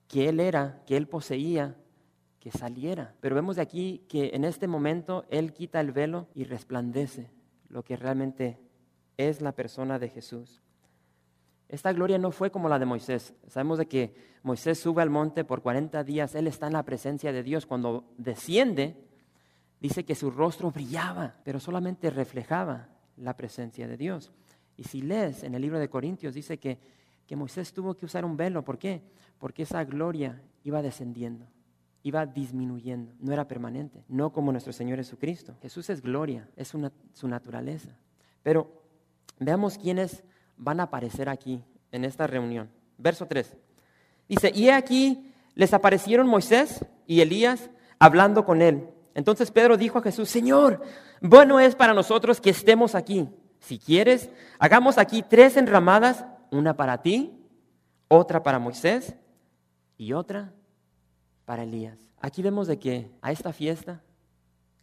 que 0.08 0.28
Él 0.28 0.40
era, 0.40 0.82
que 0.86 0.96
Él 0.96 1.06
poseía 1.06 1.76
que 2.40 2.50
saliera. 2.50 3.14
Pero 3.20 3.34
vemos 3.34 3.56
de 3.56 3.62
aquí 3.62 4.04
que 4.08 4.30
en 4.34 4.44
este 4.44 4.66
momento 4.66 5.24
Él 5.28 5.52
quita 5.52 5.80
el 5.80 5.92
velo 5.92 6.28
y 6.34 6.44
resplandece 6.44 7.30
lo 7.68 7.84
que 7.84 7.96
realmente 7.96 8.58
es 9.16 9.40
la 9.40 9.52
persona 9.52 9.98
de 9.98 10.08
Jesús. 10.08 10.62
Esta 11.68 11.92
gloria 11.92 12.18
no 12.18 12.30
fue 12.30 12.50
como 12.50 12.68
la 12.68 12.78
de 12.78 12.86
Moisés. 12.86 13.34
Sabemos 13.46 13.78
de 13.78 13.86
que 13.86 14.14
Moisés 14.42 14.78
sube 14.78 15.02
al 15.02 15.10
monte 15.10 15.44
por 15.44 15.62
40 15.62 16.02
días, 16.04 16.34
Él 16.34 16.46
está 16.46 16.66
en 16.66 16.72
la 16.72 16.84
presencia 16.84 17.32
de 17.32 17.42
Dios. 17.42 17.66
Cuando 17.66 18.12
desciende, 18.16 18.96
dice 19.80 20.04
que 20.04 20.14
su 20.14 20.30
rostro 20.30 20.70
brillaba, 20.70 21.36
pero 21.44 21.60
solamente 21.60 22.10
reflejaba 22.10 22.88
la 23.16 23.36
presencia 23.36 23.86
de 23.86 23.96
Dios. 23.96 24.32
Y 24.76 24.84
si 24.84 25.02
lees 25.02 25.42
en 25.42 25.54
el 25.54 25.62
libro 25.62 25.78
de 25.78 25.90
Corintios, 25.90 26.34
dice 26.34 26.58
que, 26.58 26.78
que 27.26 27.36
Moisés 27.36 27.72
tuvo 27.72 27.94
que 27.94 28.06
usar 28.06 28.24
un 28.24 28.36
velo. 28.36 28.64
¿Por 28.64 28.78
qué? 28.78 29.02
Porque 29.38 29.64
esa 29.64 29.84
gloria 29.84 30.40
iba 30.64 30.80
descendiendo 30.80 31.46
iba 32.02 32.24
disminuyendo, 32.26 33.12
no 33.18 33.32
era 33.32 33.46
permanente, 33.46 34.04
no 34.08 34.32
como 34.32 34.52
nuestro 34.52 34.72
Señor 34.72 34.98
Jesucristo. 34.98 35.56
Jesús 35.60 35.90
es 35.90 36.00
gloria, 36.00 36.48
es 36.56 36.68
su 36.68 37.28
naturaleza. 37.28 37.90
Pero 38.42 38.82
veamos 39.38 39.76
quiénes 39.76 40.24
van 40.58 40.80
a 40.80 40.84
aparecer 40.84 41.28
aquí 41.28 41.62
en 41.92 42.04
esta 42.04 42.26
reunión. 42.26 42.68
Verso 42.98 43.26
3. 43.26 43.56
Dice, 44.28 44.52
y 44.54 44.68
aquí 44.68 45.32
les 45.54 45.72
aparecieron 45.72 46.26
Moisés 46.26 46.84
y 47.06 47.20
Elías 47.20 47.70
hablando 47.98 48.44
con 48.44 48.60
él. 48.60 48.88
Entonces 49.14 49.50
Pedro 49.50 49.76
dijo 49.76 49.98
a 49.98 50.02
Jesús, 50.02 50.28
Señor, 50.28 50.82
bueno 51.20 51.58
es 51.58 51.74
para 51.74 51.94
nosotros 51.94 52.40
que 52.40 52.50
estemos 52.50 52.94
aquí. 52.94 53.28
Si 53.60 53.78
quieres, 53.78 54.30
hagamos 54.58 54.98
aquí 54.98 55.22
tres 55.22 55.56
enramadas, 55.56 56.24
una 56.50 56.76
para 56.76 57.02
ti, 57.02 57.44
otra 58.08 58.42
para 58.42 58.58
Moisés 58.58 59.16
y 59.96 60.12
otra 60.12 60.52
para 61.44 61.64
Elías. 61.64 61.98
Aquí 62.20 62.42
vemos 62.42 62.68
de 62.68 62.78
que 62.78 63.10
a 63.20 63.32
esta 63.32 63.52
fiesta 63.52 64.02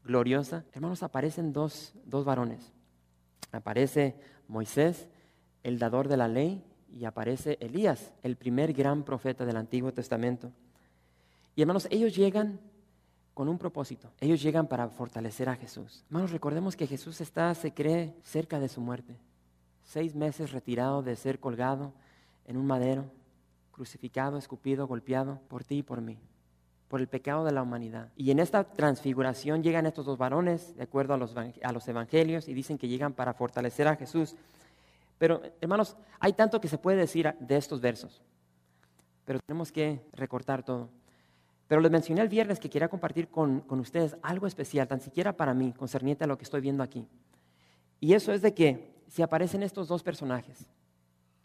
gloriosa, 0.04 0.66
hermanos, 0.74 1.04
aparecen 1.04 1.54
dos, 1.54 1.94
dos 2.06 2.26
varones. 2.26 2.74
Aparece 3.52 4.16
Moisés, 4.48 5.08
el 5.66 5.80
dador 5.80 6.08
de 6.08 6.18
la 6.18 6.28
ley, 6.28 6.64
y 6.96 7.06
aparece 7.06 7.58
Elías, 7.60 8.14
el 8.22 8.36
primer 8.36 8.72
gran 8.72 9.04
profeta 9.04 9.46
del 9.46 9.58
Antiguo 9.58 9.92
Testamento. 9.92 10.52
Y 11.56 11.62
hermanos, 11.62 11.88
ellos 11.90 12.16
llegan 12.16 12.60
con 13.34 13.50
un 13.50 13.58
propósito. 13.58 14.12
Ellos 14.22 14.42
llegan 14.44 14.68
para 14.68 14.88
fortalecer 14.88 15.50
a 15.50 15.56
Jesús. 15.56 16.04
Hermanos, 16.08 16.32
recordemos 16.32 16.76
que 16.76 16.86
Jesús 16.86 17.20
está, 17.20 17.54
se 17.56 17.74
cree, 17.74 18.14
cerca 18.24 18.60
de 18.60 18.70
su 18.70 18.80
muerte. 18.80 19.18
Seis 19.84 20.16
meses 20.16 20.52
retirado 20.52 21.02
de 21.02 21.16
ser 21.16 21.40
colgado 21.40 21.94
en 22.46 22.58
un 22.58 22.68
madero, 22.68 23.06
crucificado, 23.72 24.38
escupido, 24.38 24.88
golpeado 24.88 25.40
por 25.48 25.64
ti 25.64 25.80
y 25.80 25.84
por 25.84 26.00
mí, 26.00 26.20
por 26.88 27.02
el 27.02 27.08
pecado 27.08 27.44
de 27.44 27.52
la 27.52 27.64
humanidad. 27.64 28.10
Y 28.16 28.30
en 28.30 28.40
esta 28.40 28.64
transfiguración 28.64 29.64
llegan 29.64 29.88
estos 29.88 30.06
dos 30.06 30.20
varones, 30.20 30.76
de 30.78 30.84
acuerdo 30.84 31.16
a 31.16 31.18
los, 31.18 31.36
a 31.36 31.72
los 31.72 31.88
evangelios, 31.88 32.48
y 32.48 32.54
dicen 32.54 32.78
que 32.78 32.88
llegan 32.88 33.14
para 33.14 33.34
fortalecer 33.34 33.88
a 33.88 33.96
Jesús. 33.96 34.36
Pero, 35.18 35.42
hermanos, 35.62 35.96
hay 36.20 36.34
tanto 36.34 36.60
que 36.60 36.68
se 36.68 36.78
puede 36.78 36.98
decir 36.98 37.34
de 37.40 37.58
estos 37.58 37.80
versos, 37.82 38.22
pero 39.24 39.40
tenemos 39.46 39.72
que 39.72 40.02
recortar 40.14 40.64
todo. 40.64 40.90
Pero 41.68 41.82
les 41.82 41.92
mencioné 41.92 42.22
el 42.22 42.30
viernes 42.30 42.60
que 42.60 42.70
quería 42.70 42.90
compartir 42.90 43.30
con, 43.30 43.62
con, 43.62 43.80
ustedes 43.80 44.16
algo 44.22 44.46
especial, 44.46 44.88
tan 44.88 45.02
siquiera 45.02 45.36
para 45.36 45.54
mí, 45.54 45.74
concerniente 45.74 46.24
a 46.24 46.28
lo 46.28 46.38
que 46.38 46.44
estoy 46.44 46.62
viendo 46.62 46.84
aquí. 46.84 47.08
Y 48.00 48.14
eso 48.14 48.34
es 48.34 48.42
de 48.42 48.54
que 48.54 48.94
si 49.08 49.22
aparecen 49.22 49.64
estos 49.64 49.88
dos 49.88 50.04
personajes 50.04 50.70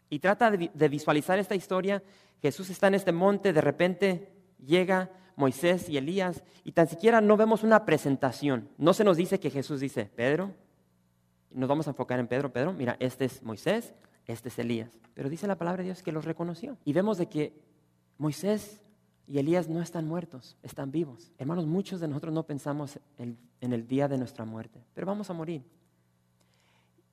y 0.09 0.19
trata 0.19 0.51
de, 0.51 0.69
de 0.73 0.89
visualizar 0.89 1.39
esta 1.39 1.55
historia, 1.55 2.03
Jesús 2.41 2.69
está 2.69 2.87
en 2.87 2.95
este 2.95 3.11
monte, 3.11 3.53
de 3.53 3.61
repente 3.61 4.31
llega 4.63 5.09
Moisés 5.35 5.89
y 5.89 5.97
Elías 5.97 6.43
y 6.63 6.73
tan 6.73 6.87
siquiera 6.87 7.21
no 7.21 7.37
vemos 7.37 7.63
una 7.63 7.85
presentación. 7.85 8.69
No 8.77 8.93
se 8.93 9.03
nos 9.03 9.17
dice 9.17 9.39
que 9.39 9.49
Jesús 9.49 9.79
dice, 9.79 10.05
Pedro, 10.05 10.53
nos 11.53 11.69
vamos 11.69 11.87
a 11.87 11.91
enfocar 11.91 12.19
en 12.19 12.27
Pedro, 12.27 12.51
Pedro, 12.51 12.73
mira, 12.73 12.97
este 12.99 13.25
es 13.25 13.43
Moisés, 13.43 13.93
este 14.25 14.49
es 14.49 14.59
Elías. 14.59 14.99
Pero 15.13 15.29
dice 15.29 15.47
la 15.47 15.57
palabra 15.57 15.81
de 15.81 15.87
Dios 15.87 16.03
que 16.03 16.11
los 16.11 16.25
reconoció. 16.25 16.77
Y 16.85 16.93
vemos 16.93 17.17
de 17.17 17.27
que 17.27 17.53
Moisés 18.17 18.81
y 19.27 19.39
Elías 19.39 19.69
no 19.69 19.81
están 19.81 20.07
muertos, 20.07 20.57
están 20.63 20.91
vivos. 20.91 21.31
Hermanos, 21.37 21.65
muchos 21.65 21.99
de 21.99 22.07
nosotros 22.07 22.33
no 22.33 22.43
pensamos 22.43 22.99
en, 23.17 23.37
el 23.61 23.87
día 23.87 24.07
de 24.07 24.17
nuestra 24.17 24.45
muerte, 24.45 24.83
pero 24.93 25.07
vamos 25.07 25.29
a 25.29 25.33
morir. 25.33 25.63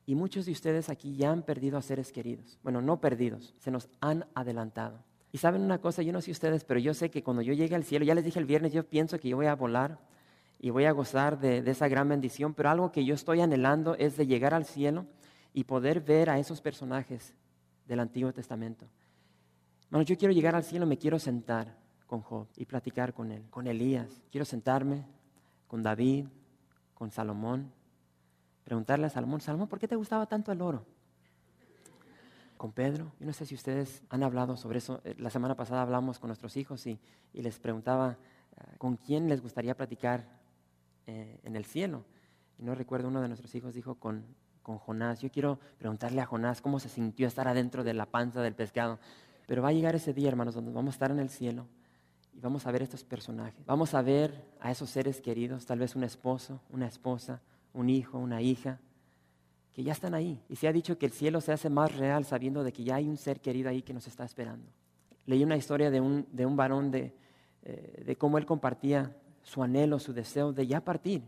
Y 0.07 0.15
muchos 0.15 0.47
de 0.47 0.53
ustedes 0.53 0.89
aquí 0.89 1.17
ya 1.17 1.31
han 1.31 1.43
perdido 1.43 1.77
a 1.77 1.83
seres 1.83 2.13
queridos. 2.13 2.59
Bueno, 2.63 2.81
no 2.81 3.01
perdidos, 3.01 3.55
se 3.59 3.71
nos 3.71 3.89
han 4.01 4.27
adelantado. 4.35 5.05
Y 5.31 5.39
saben 5.39 5.61
una 5.61 5.79
cosa, 5.81 6.03
yo 6.03 6.13
no 6.13 6.23
sé 6.23 6.31
ustedes, 6.31 6.65
pero 6.65 6.81
yo 6.81 6.95
sé 6.95 7.11
que 7.11 7.23
cuando 7.23 7.43
yo 7.43 7.53
llegue 7.53 7.75
al 7.75 7.85
cielo, 7.85 8.07
ya 8.07 8.15
les 8.15 8.25
dije 8.25 8.39
el 8.39 8.47
viernes, 8.47 8.73
yo 8.73 8.85
pienso 8.85 9.21
que 9.21 9.29
yo 9.29 9.37
voy 9.37 9.47
a 9.47 9.55
volar 9.55 9.99
y 10.59 10.71
voy 10.71 10.85
a 10.85 10.93
gozar 10.93 11.39
de, 11.39 11.59
esa 11.71 11.89
gran 11.89 12.09
bendición, 12.09 12.55
pero 12.55 12.71
algo 12.71 12.91
que 12.91 13.05
yo 13.05 13.15
estoy 13.15 13.41
anhelando 13.41 13.95
es 13.95 14.17
de 14.17 14.27
llegar 14.27 14.55
al 14.55 14.65
cielo 14.65 15.07
y 15.53 15.65
poder 15.65 16.01
ver 16.01 16.31
a 16.31 16.39
esos 16.39 16.61
personajes 16.61 17.35
del 17.87 18.01
Antiguo 18.01 18.33
Testamento. 18.33 18.87
Bueno, 19.91 20.05
yo 20.05 20.17
quiero 20.19 20.35
llegar 20.35 20.55
al 20.55 20.65
cielo, 20.65 20.87
me 20.87 20.99
quiero 20.99 21.19
sentar 21.19 21.77
con 22.07 22.21
Job 22.23 22.49
y 22.57 22.65
platicar 22.65 23.15
con 23.15 23.31
él, 23.31 23.45
con 23.51 23.67
Elías. 23.67 24.23
Quiero 24.31 24.45
sentarme 24.45 25.07
con 25.67 25.83
David, 25.83 26.27
con 26.95 27.11
Salomón, 27.11 27.73
preguntarle 28.65 29.07
a 29.07 29.11
Salomón, 29.11 29.41
Salomón, 29.41 29.69
¿por 29.69 29.79
qué 29.79 29.87
te 29.87 29.97
gustaba 29.97 30.27
tanto 30.27 30.51
el 30.51 30.61
oro? 30.61 30.85
Con 32.57 32.73
Pedro, 32.73 33.13
yo 33.21 33.27
no 33.27 33.33
sé 33.33 33.47
si 33.47 33.55
ustedes 33.55 34.03
han 34.11 34.25
hablado 34.25 34.57
sobre 34.57 34.79
eso. 34.79 35.01
Eh, 35.05 35.15
la 35.19 35.31
semana 35.31 35.55
pasada 35.55 35.83
hablamos 35.83 36.19
con 36.19 36.29
nuestros 36.29 36.57
hijos 36.57 36.85
y, 36.89 36.99
les 37.33 37.61
preguntaba 37.61 38.19
eh, 38.57 38.77
con 38.79 38.97
quién 38.97 39.29
les 39.29 39.41
gustaría 39.41 39.77
platicar 39.77 40.38
eh, 41.09 41.41
en 41.43 41.57
el 41.57 41.65
cielo. 41.65 42.05
Y 42.59 42.65
no 42.65 42.75
recuerdo, 42.75 43.09
uno 43.09 43.23
de 43.23 43.29
nuestros 43.29 43.55
hijos 43.55 43.73
dijo 43.73 43.95
con, 43.95 44.27
con 44.63 44.77
Jonás. 44.77 45.23
Yo 45.23 45.31
quiero 45.31 45.59
preguntarle 45.79 46.21
a 46.21 46.27
Jonás 46.27 46.61
cómo 46.61 46.79
se 46.79 46.91
sintió 46.91 47.27
estar 47.27 47.49
adentro 47.49 47.83
de 47.83 47.95
la 47.95 48.05
panza 48.05 48.43
del 48.43 48.55
pescado. 48.55 48.99
Pero 49.47 49.63
va 49.63 49.71
a 49.71 49.73
llegar 49.73 49.95
ese 49.95 50.13
día, 50.13 50.29
hermanos, 50.29 50.55
donde 50.55 50.71
vamos 50.71 50.93
a 50.93 50.97
estar 50.97 51.11
en 51.11 51.19
el 51.19 51.31
cielo 51.31 51.67
y 52.35 52.41
vamos 52.41 52.67
a 52.67 52.73
ver 52.73 52.83
estos 52.83 53.05
personajes. 53.05 53.65
Vamos 53.65 53.95
a 53.95 54.03
ver 54.03 54.45
a 54.61 54.71
esos 54.71 54.91
seres 54.91 55.23
queridos, 55.23 55.65
tal 55.65 55.79
vez 55.79 55.97
un 55.97 56.05
esposo, 56.05 56.61
una 56.69 56.87
esposa, 56.87 57.41
un 57.73 57.89
hijo, 57.89 58.19
una 58.19 58.43
hija, 58.43 58.79
que 59.73 59.83
ya 59.83 59.93
están 59.93 60.13
ahí. 60.13 60.43
Y 60.51 60.57
se 60.57 60.69
ha 60.69 60.73
dicho 60.75 60.99
que 60.99 61.07
el 61.07 61.13
cielo 61.13 61.41
se 61.41 61.53
hace 61.53 61.71
más 61.71 61.97
real 61.97 62.27
sabiendo 62.27 62.63
de 62.65 62.75
que 62.75 62.85
ya 62.85 62.97
hay 62.97 63.09
un 63.09 63.17
ser 63.17 63.41
querido 63.41 63.71
ahí 63.71 63.81
que 63.81 63.95
nos 63.95 64.07
está 64.07 64.27
esperando. 64.27 64.71
Leí 65.25 65.43
una 65.43 65.57
historia 65.57 65.91
de 65.91 66.03
un, 66.03 66.27
de 66.31 66.45
un 66.45 66.55
varón 66.55 66.91
de, 66.91 67.15
eh, 67.63 68.03
de 68.05 68.17
cómo 68.17 68.37
él 68.37 68.45
compartía 68.45 69.17
su 69.49 69.63
anhelo, 69.63 69.99
su 69.99 70.13
deseo 70.13 70.53
de 70.53 70.67
ya 70.67 70.85
partir, 70.85 71.23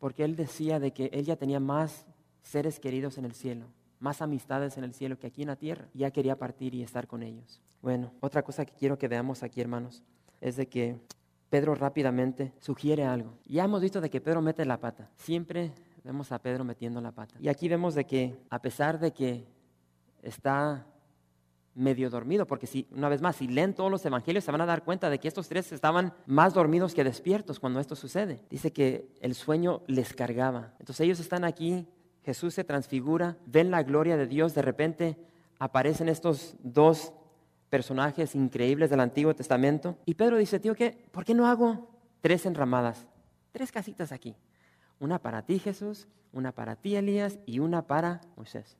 porque 0.00 0.24
él 0.24 0.34
decía 0.34 0.80
de 0.80 0.92
que 0.92 1.06
él 1.12 1.24
ya 1.24 1.36
tenía 1.36 1.60
más 1.60 2.04
seres 2.42 2.80
queridos 2.80 3.16
en 3.16 3.24
el 3.24 3.32
cielo, 3.32 3.66
más 4.00 4.20
amistades 4.22 4.76
en 4.76 4.82
el 4.82 4.92
cielo 4.92 5.18
que 5.20 5.28
aquí 5.28 5.42
en 5.42 5.48
la 5.48 5.56
tierra. 5.56 5.86
Ya 5.94 6.10
quería 6.10 6.36
partir 6.36 6.74
y 6.74 6.82
estar 6.82 7.06
con 7.06 7.22
ellos. 7.22 7.60
Bueno, 7.80 8.10
otra 8.20 8.42
cosa 8.42 8.64
que 8.64 8.74
quiero 8.74 8.98
que 8.98 9.06
veamos 9.06 9.44
aquí, 9.44 9.60
hermanos, 9.60 10.02
es 10.40 10.56
de 10.56 10.66
que 10.66 10.98
Pedro 11.48 11.76
rápidamente 11.76 12.52
sugiere 12.58 13.04
algo. 13.04 13.38
Ya 13.46 13.64
hemos 13.64 13.80
visto 13.80 14.00
de 14.00 14.10
que 14.10 14.20
Pedro 14.20 14.42
mete 14.42 14.64
la 14.64 14.80
pata. 14.80 15.08
Siempre 15.16 15.70
vemos 16.02 16.32
a 16.32 16.40
Pedro 16.40 16.64
metiendo 16.64 17.00
la 17.00 17.12
pata. 17.12 17.36
Y 17.38 17.46
aquí 17.46 17.68
vemos 17.68 17.94
de 17.94 18.04
que 18.04 18.36
a 18.50 18.60
pesar 18.60 18.98
de 18.98 19.12
que 19.12 19.46
está 20.22 20.84
medio 21.74 22.08
dormido, 22.10 22.46
porque 22.46 22.66
si, 22.66 22.86
una 22.90 23.08
vez 23.08 23.20
más, 23.20 23.36
si 23.36 23.48
leen 23.48 23.74
todos 23.74 23.90
los 23.90 24.04
evangelios 24.04 24.44
se 24.44 24.52
van 24.52 24.60
a 24.60 24.66
dar 24.66 24.84
cuenta 24.84 25.10
de 25.10 25.18
que 25.18 25.28
estos 25.28 25.48
tres 25.48 25.72
estaban 25.72 26.14
más 26.26 26.54
dormidos 26.54 26.94
que 26.94 27.04
despiertos 27.04 27.58
cuando 27.58 27.80
esto 27.80 27.96
sucede. 27.96 28.42
Dice 28.50 28.72
que 28.72 29.08
el 29.20 29.34
sueño 29.34 29.82
les 29.86 30.14
cargaba. 30.14 30.74
Entonces 30.78 31.04
ellos 31.04 31.20
están 31.20 31.44
aquí, 31.44 31.86
Jesús 32.24 32.54
se 32.54 32.64
transfigura, 32.64 33.36
ven 33.46 33.70
la 33.70 33.82
gloria 33.82 34.16
de 34.16 34.26
Dios, 34.26 34.54
de 34.54 34.62
repente 34.62 35.18
aparecen 35.58 36.08
estos 36.08 36.56
dos 36.62 37.12
personajes 37.70 38.34
increíbles 38.34 38.90
del 38.90 39.00
Antiguo 39.00 39.34
Testamento. 39.34 39.98
Y 40.06 40.14
Pedro 40.14 40.36
dice, 40.36 40.60
tío, 40.60 40.74
¿qué? 40.74 41.06
¿por 41.10 41.24
qué 41.24 41.34
no 41.34 41.46
hago 41.46 41.90
tres 42.20 42.46
enramadas? 42.46 43.06
Tres 43.52 43.72
casitas 43.72 44.12
aquí. 44.12 44.36
Una 45.00 45.18
para 45.18 45.42
ti, 45.42 45.58
Jesús, 45.58 46.06
una 46.32 46.52
para 46.52 46.76
ti, 46.76 46.96
Elías, 46.96 47.38
y 47.46 47.58
una 47.58 47.86
para 47.86 48.20
Moisés. 48.36 48.76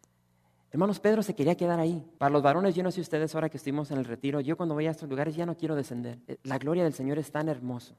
Hermanos, 0.75 0.99
Pedro 0.99 1.23
se 1.23 1.37
quería 1.37 1.54
quedar 1.54 1.78
ahí. 1.78 2.04
Para 2.19 2.33
los 2.33 2.43
varones, 2.43 2.75
yo 2.75 2.83
no 2.83 2.90
sé 2.90 3.00
ustedes 3.00 3.33
ahora 3.37 3.49
que 3.49 3.59
estuvimos 3.59 3.93
en 3.93 3.99
el 3.99 4.04
retiro, 4.04 4.40
yo 4.40 4.57
cuando 4.57 4.75
voy 4.75 4.88
a 4.88 4.90
estos 4.90 5.09
lugares 5.09 5.37
ya 5.37 5.47
no 5.47 5.57
quiero 5.57 5.76
descender. 5.76 6.19
Eh, 6.26 6.38
la 6.43 6.59
gloria 6.59 6.83
del 6.83 6.93
Señor 6.93 7.16
es 7.16 7.31
tan 7.31 7.49
hermoso, 7.49 7.95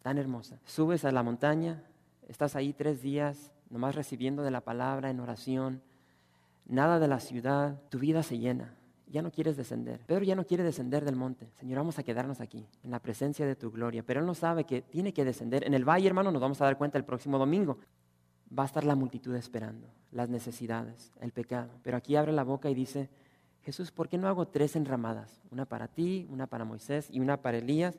tan 0.00 0.16
hermosa. 0.16 0.58
Subes 0.64 1.04
a 1.04 1.12
la 1.12 1.22
montaña, 1.22 1.82
estás 2.26 2.56
ahí 2.56 2.72
tres 2.72 3.02
días, 3.02 3.52
nomás 3.68 3.96
recibiendo 3.96 4.42
de 4.42 4.50
la 4.50 4.62
palabra 4.62 5.10
en 5.10 5.20
oración, 5.20 5.82
nada 6.64 6.98
de 6.98 7.06
la 7.06 7.20
ciudad, 7.20 7.78
tu 7.90 7.98
vida 7.98 8.22
se 8.22 8.38
llena 8.38 8.74
ya 9.14 9.22
no 9.22 9.30
quieres 9.30 9.56
descender. 9.56 10.00
Pedro 10.06 10.24
ya 10.24 10.34
no 10.34 10.44
quiere 10.44 10.64
descender 10.64 11.04
del 11.04 11.14
monte. 11.14 11.48
Señor, 11.60 11.78
vamos 11.78 12.00
a 12.00 12.02
quedarnos 12.02 12.40
aquí, 12.40 12.66
en 12.82 12.90
la 12.90 12.98
presencia 12.98 13.46
de 13.46 13.54
tu 13.54 13.70
gloria. 13.70 14.02
Pero 14.02 14.18
él 14.18 14.26
no 14.26 14.34
sabe 14.34 14.64
que 14.64 14.82
tiene 14.82 15.12
que 15.12 15.24
descender. 15.24 15.64
En 15.64 15.72
el 15.72 15.88
valle, 15.88 16.08
hermano, 16.08 16.32
nos 16.32 16.42
vamos 16.42 16.60
a 16.60 16.64
dar 16.64 16.76
cuenta 16.76 16.98
el 16.98 17.04
próximo 17.04 17.38
domingo. 17.38 17.78
Va 18.56 18.62
a 18.62 18.66
estar 18.66 18.84
la 18.84 18.94
multitud 18.94 19.34
esperando, 19.34 19.88
las 20.12 20.28
necesidades, 20.28 21.12
el 21.20 21.32
pecado. 21.32 21.70
Pero 21.82 21.96
aquí 21.96 22.16
abre 22.16 22.32
la 22.32 22.44
boca 22.44 22.70
y 22.70 22.74
dice, 22.74 23.08
Jesús, 23.62 23.90
¿por 23.90 24.08
qué 24.08 24.18
no 24.18 24.28
hago 24.28 24.46
tres 24.46 24.76
enramadas? 24.76 25.40
Una 25.50 25.64
para 25.64 25.88
ti, 25.88 26.28
una 26.30 26.46
para 26.46 26.64
Moisés 26.64 27.08
y 27.10 27.20
una 27.20 27.40
para 27.40 27.58
Elías. 27.58 27.98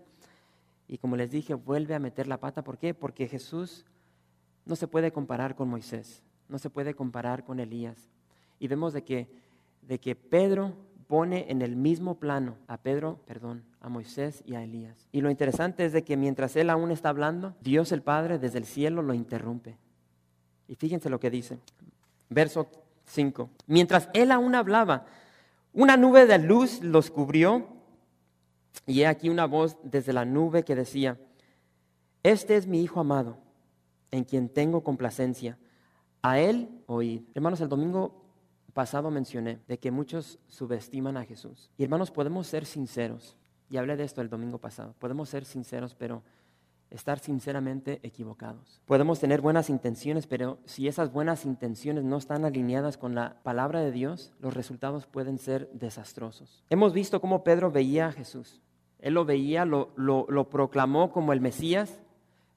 Y 0.88 0.98
como 0.98 1.16
les 1.16 1.32
dije, 1.32 1.56
vuelve 1.56 1.96
a 1.96 2.00
meter 2.00 2.28
la 2.28 2.40
pata. 2.40 2.64
¿Por 2.64 2.78
qué? 2.78 2.94
Porque 2.94 3.28
Jesús 3.28 3.86
no 4.66 4.76
se 4.76 4.88
puede 4.88 5.12
comparar 5.12 5.56
con 5.56 5.68
Moisés, 5.68 6.24
no 6.50 6.60
se 6.60 6.70
puede 6.70 6.94
comparar 6.94 7.44
con 7.44 7.60
Elías. 7.60 8.10
Y 8.60 8.68
vemos 8.68 8.94
de 8.94 9.04
que, 9.04 9.28
de 9.82 10.00
que 10.00 10.16
Pedro 10.16 10.74
pone 11.08 11.46
en 11.50 11.62
el 11.62 11.76
mismo 11.76 12.20
plano 12.20 12.58
a 12.68 12.78
Pedro, 12.78 13.20
perdón, 13.26 13.64
a 13.80 13.90
Moisés 13.90 14.44
y 14.46 14.56
a 14.56 14.64
Elías. 14.64 15.08
Y 15.12 15.22
lo 15.22 15.30
interesante 15.30 15.86
es 15.86 15.94
de 15.94 16.04
que 16.04 16.18
mientras 16.18 16.56
él 16.56 16.70
aún 16.70 16.92
está 16.92 17.10
hablando, 17.10 17.56
Dios 17.62 17.92
el 17.92 18.02
Padre 18.02 18.40
desde 18.40 18.58
el 18.58 18.66
cielo 18.66 19.02
lo 19.02 19.14
interrumpe. 19.14 19.78
Y 20.68 20.76
fíjense 20.76 21.10
lo 21.10 21.20
que 21.20 21.30
dice. 21.30 21.60
Verso 22.30 22.68
5. 23.06 23.50
Mientras 23.68 24.10
él 24.14 24.32
aún 24.32 24.56
hablaba, 24.56 25.06
una 25.74 25.98
nube 25.98 26.26
de 26.26 26.40
luz 26.40 26.82
los 26.82 27.12
cubrió 27.12 27.68
Y 28.86 29.02
he 29.02 29.08
aquí 29.08 29.30
una 29.30 29.46
voz 29.46 29.78
desde 29.84 30.14
la 30.14 30.26
nube 30.26 30.64
que 30.64 30.76
decía, 30.76 31.20
Este 32.24 32.56
es 32.56 32.68
mi 32.68 32.82
Hijo 32.82 33.00
amado, 33.00 33.38
en 34.12 34.24
quien 34.24 34.50
tengo 34.50 34.84
complacencia. 34.84 35.58
A 36.22 36.40
él 36.40 36.70
oíd. 36.88 37.22
Hermanos, 37.36 37.62
el 37.62 37.70
domingo 37.70 38.26
pasado 38.74 39.12
mencioné 39.12 39.60
de 39.68 39.78
que 39.78 39.92
muchos 39.92 40.40
subestiman 40.48 41.18
a 41.18 41.26
Jesús. 41.26 41.72
Y 41.78 41.84
hermanos, 41.84 42.12
podemos 42.12 42.48
ser 42.48 42.66
sinceros. 42.66 43.38
Y 43.70 43.78
hablé 43.78 43.96
de 43.96 44.04
esto 44.04 44.22
el 44.22 44.30
domingo 44.30 44.58
pasado. 44.58 44.96
Podemos 45.00 45.30
ser 45.30 45.46
sinceros, 45.46 45.96
pero 45.96 46.24
estar 46.96 47.20
sinceramente 47.20 48.00
equivocados. 48.04 48.82
Podemos 48.86 49.20
tener 49.20 49.42
buenas 49.42 49.70
intenciones, 49.70 50.28
pero 50.28 50.60
si 50.66 50.88
esas 50.88 51.12
buenas 51.12 51.46
intenciones 51.46 52.04
no 52.04 52.18
están 52.18 52.46
alineadas 52.46 52.98
con 52.98 53.16
la 53.16 53.42
palabra 53.44 53.82
de 53.82 53.92
Dios, 53.92 54.34
los 54.40 54.54
resultados 54.54 55.06
pueden 55.06 55.38
ser 55.38 55.70
desastrosos. 55.74 56.64
Hemos 56.70 56.94
visto 56.94 57.22
cómo 57.22 57.44
Pedro 57.44 57.72
veía 57.72 58.08
a 58.08 58.12
Jesús. 58.12 58.62
Él 59.00 59.14
lo 59.14 59.26
veía, 59.26 59.66
lo, 59.66 59.94
lo, 59.98 60.50
proclamó 60.50 61.12
como 61.12 61.34
el 61.34 61.42
Mesías, 61.42 62.02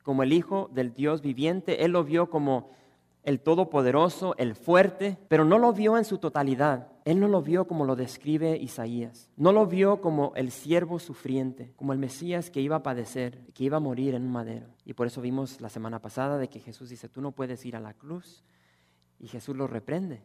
como 0.03 0.23
el 0.23 0.33
Hijo 0.33 0.71
del 0.73 0.95
Dios 0.95 1.21
viviente. 1.21 1.85
Él 1.85 1.93
lo 1.93 2.05
vio 2.05 2.31
como 2.31 2.71
el 3.29 3.41
Todopoderoso, 3.41 4.35
el 4.39 4.55
fuerte, 4.55 5.19
pero 5.29 5.45
no 5.45 5.59
lo 5.59 5.75
vio 5.75 5.99
en 5.99 6.07
su 6.07 6.17
totalidad. 6.17 6.89
Él 7.05 7.21
no 7.21 7.29
lo 7.29 7.43
vio 7.43 7.67
como 7.67 7.85
lo 7.85 7.95
describe 7.95 8.57
Isaías. 8.57 9.29
No 9.37 9.53
lo 9.53 9.67
vio 9.67 10.01
como 10.01 10.33
el 10.35 10.51
siervo 10.51 10.99
sufriente, 10.99 11.75
como 11.77 11.93
el 11.93 11.99
Mesías 11.99 12.49
que 12.49 12.63
iba 12.63 12.77
a 12.77 12.83
padecer, 12.83 13.45
que 13.53 13.65
iba 13.65 13.77
a 13.77 13.81
morir 13.81 14.15
en 14.15 14.23
un 14.23 14.33
madero. 14.33 14.69
Y 14.87 14.95
por 14.95 15.07
eso 15.07 15.21
vimos 15.21 15.61
la 15.61 15.69
semana 15.69 16.01
pasada 16.01 16.39
de 16.39 16.49
que 16.49 16.59
Jesús 16.59 16.89
dice, 16.89 17.11
tú 17.11 17.21
no 17.21 17.33
puedes 17.33 17.67
ir 17.67 17.77
a 17.77 17.81
la 17.81 17.93
cruz. 17.93 18.45
Y 19.21 19.29
Jesús 19.29 19.55
lo 19.55 19.67
reprende. 19.67 20.23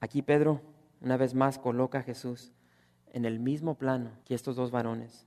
Aquí 0.00 0.20
Pedro, 0.20 0.60
una 1.00 1.16
vez 1.16 1.32
más, 1.32 1.58
coloca 1.58 2.00
a 2.00 2.02
Jesús 2.02 2.52
en 3.14 3.24
el 3.24 3.40
mismo 3.40 3.78
plano 3.78 4.10
que 4.26 4.34
estos 4.34 4.56
dos 4.56 4.70
varones. 4.70 5.26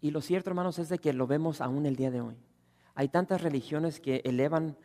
Y 0.00 0.10
lo 0.10 0.20
cierto, 0.20 0.50
hermanos, 0.50 0.80
es 0.80 0.88
de 0.88 0.98
que 0.98 1.12
lo 1.12 1.28
vemos 1.28 1.60
aún 1.60 1.86
el 1.86 1.94
día 1.94 2.10
de 2.10 2.22
hoy. 2.22 2.38
Hay 2.96 3.06
tantas 3.06 3.40
religiones 3.40 4.00
que 4.00 4.20
elevan 4.24 4.76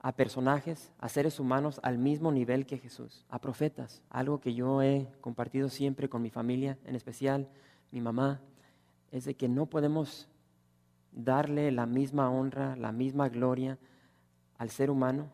a 0.00 0.12
personajes, 0.12 0.92
a 0.98 1.08
seres 1.08 1.40
humanos 1.40 1.80
al 1.82 1.98
mismo 1.98 2.30
nivel 2.30 2.66
que 2.66 2.78
Jesús, 2.78 3.24
a 3.28 3.40
profetas, 3.40 4.02
algo 4.10 4.40
que 4.40 4.54
yo 4.54 4.82
he 4.82 5.08
compartido 5.20 5.68
siempre 5.68 6.08
con 6.08 6.22
mi 6.22 6.30
familia, 6.30 6.78
en 6.84 6.94
especial 6.94 7.48
mi 7.90 8.00
mamá, 8.00 8.40
es 9.10 9.24
de 9.24 9.34
que 9.34 9.48
no 9.48 9.66
podemos 9.66 10.28
darle 11.12 11.72
la 11.72 11.86
misma 11.86 12.30
honra, 12.30 12.76
la 12.76 12.92
misma 12.92 13.28
gloria 13.28 13.78
al 14.56 14.70
ser 14.70 14.90
humano 14.90 15.30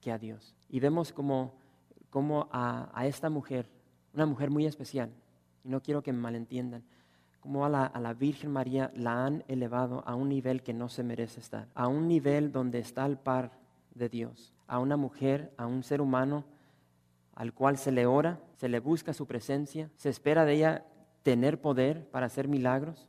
que 0.00 0.12
a 0.12 0.18
Dios. 0.18 0.54
Y 0.68 0.78
vemos 0.78 1.12
como, 1.12 1.54
como 2.10 2.48
a, 2.52 2.92
esta 3.04 3.30
mujer, 3.30 3.68
una 4.14 4.26
mujer 4.26 4.50
muy 4.50 4.66
especial, 4.66 5.10
y 5.64 5.68
no 5.68 5.82
quiero 5.82 6.02
que 6.02 6.12
me 6.12 6.20
malentiendan, 6.20 6.84
como 7.40 7.64
a 7.64 7.68
la, 7.68 7.86
a 7.86 7.98
la, 7.98 8.14
Virgen 8.14 8.52
María 8.52 8.92
la 8.94 9.26
han 9.26 9.42
elevado 9.48 10.04
a 10.06 10.14
un 10.14 10.28
nivel 10.28 10.62
que 10.62 10.72
no 10.72 10.88
se 10.88 11.02
merece 11.02 11.40
estar, 11.40 11.66
a 11.74 11.88
un 11.88 12.06
nivel 12.06 12.52
donde 12.52 12.78
está 12.78 13.04
al 13.04 13.18
par 13.18 13.61
de 13.94 14.08
Dios, 14.08 14.54
a 14.66 14.78
una 14.78 14.96
mujer, 14.96 15.52
a 15.56 15.66
un 15.66 15.82
ser 15.82 16.00
humano 16.00 16.44
al 17.34 17.54
cual 17.54 17.78
se 17.78 17.92
le 17.92 18.06
ora, 18.06 18.40
se 18.56 18.68
le 18.68 18.80
busca 18.80 19.14
su 19.14 19.26
presencia, 19.26 19.90
se 19.96 20.08
espera 20.08 20.44
de 20.44 20.54
ella 20.54 20.86
tener 21.22 21.60
poder 21.60 22.06
para 22.10 22.26
hacer 22.26 22.48
milagros, 22.48 23.08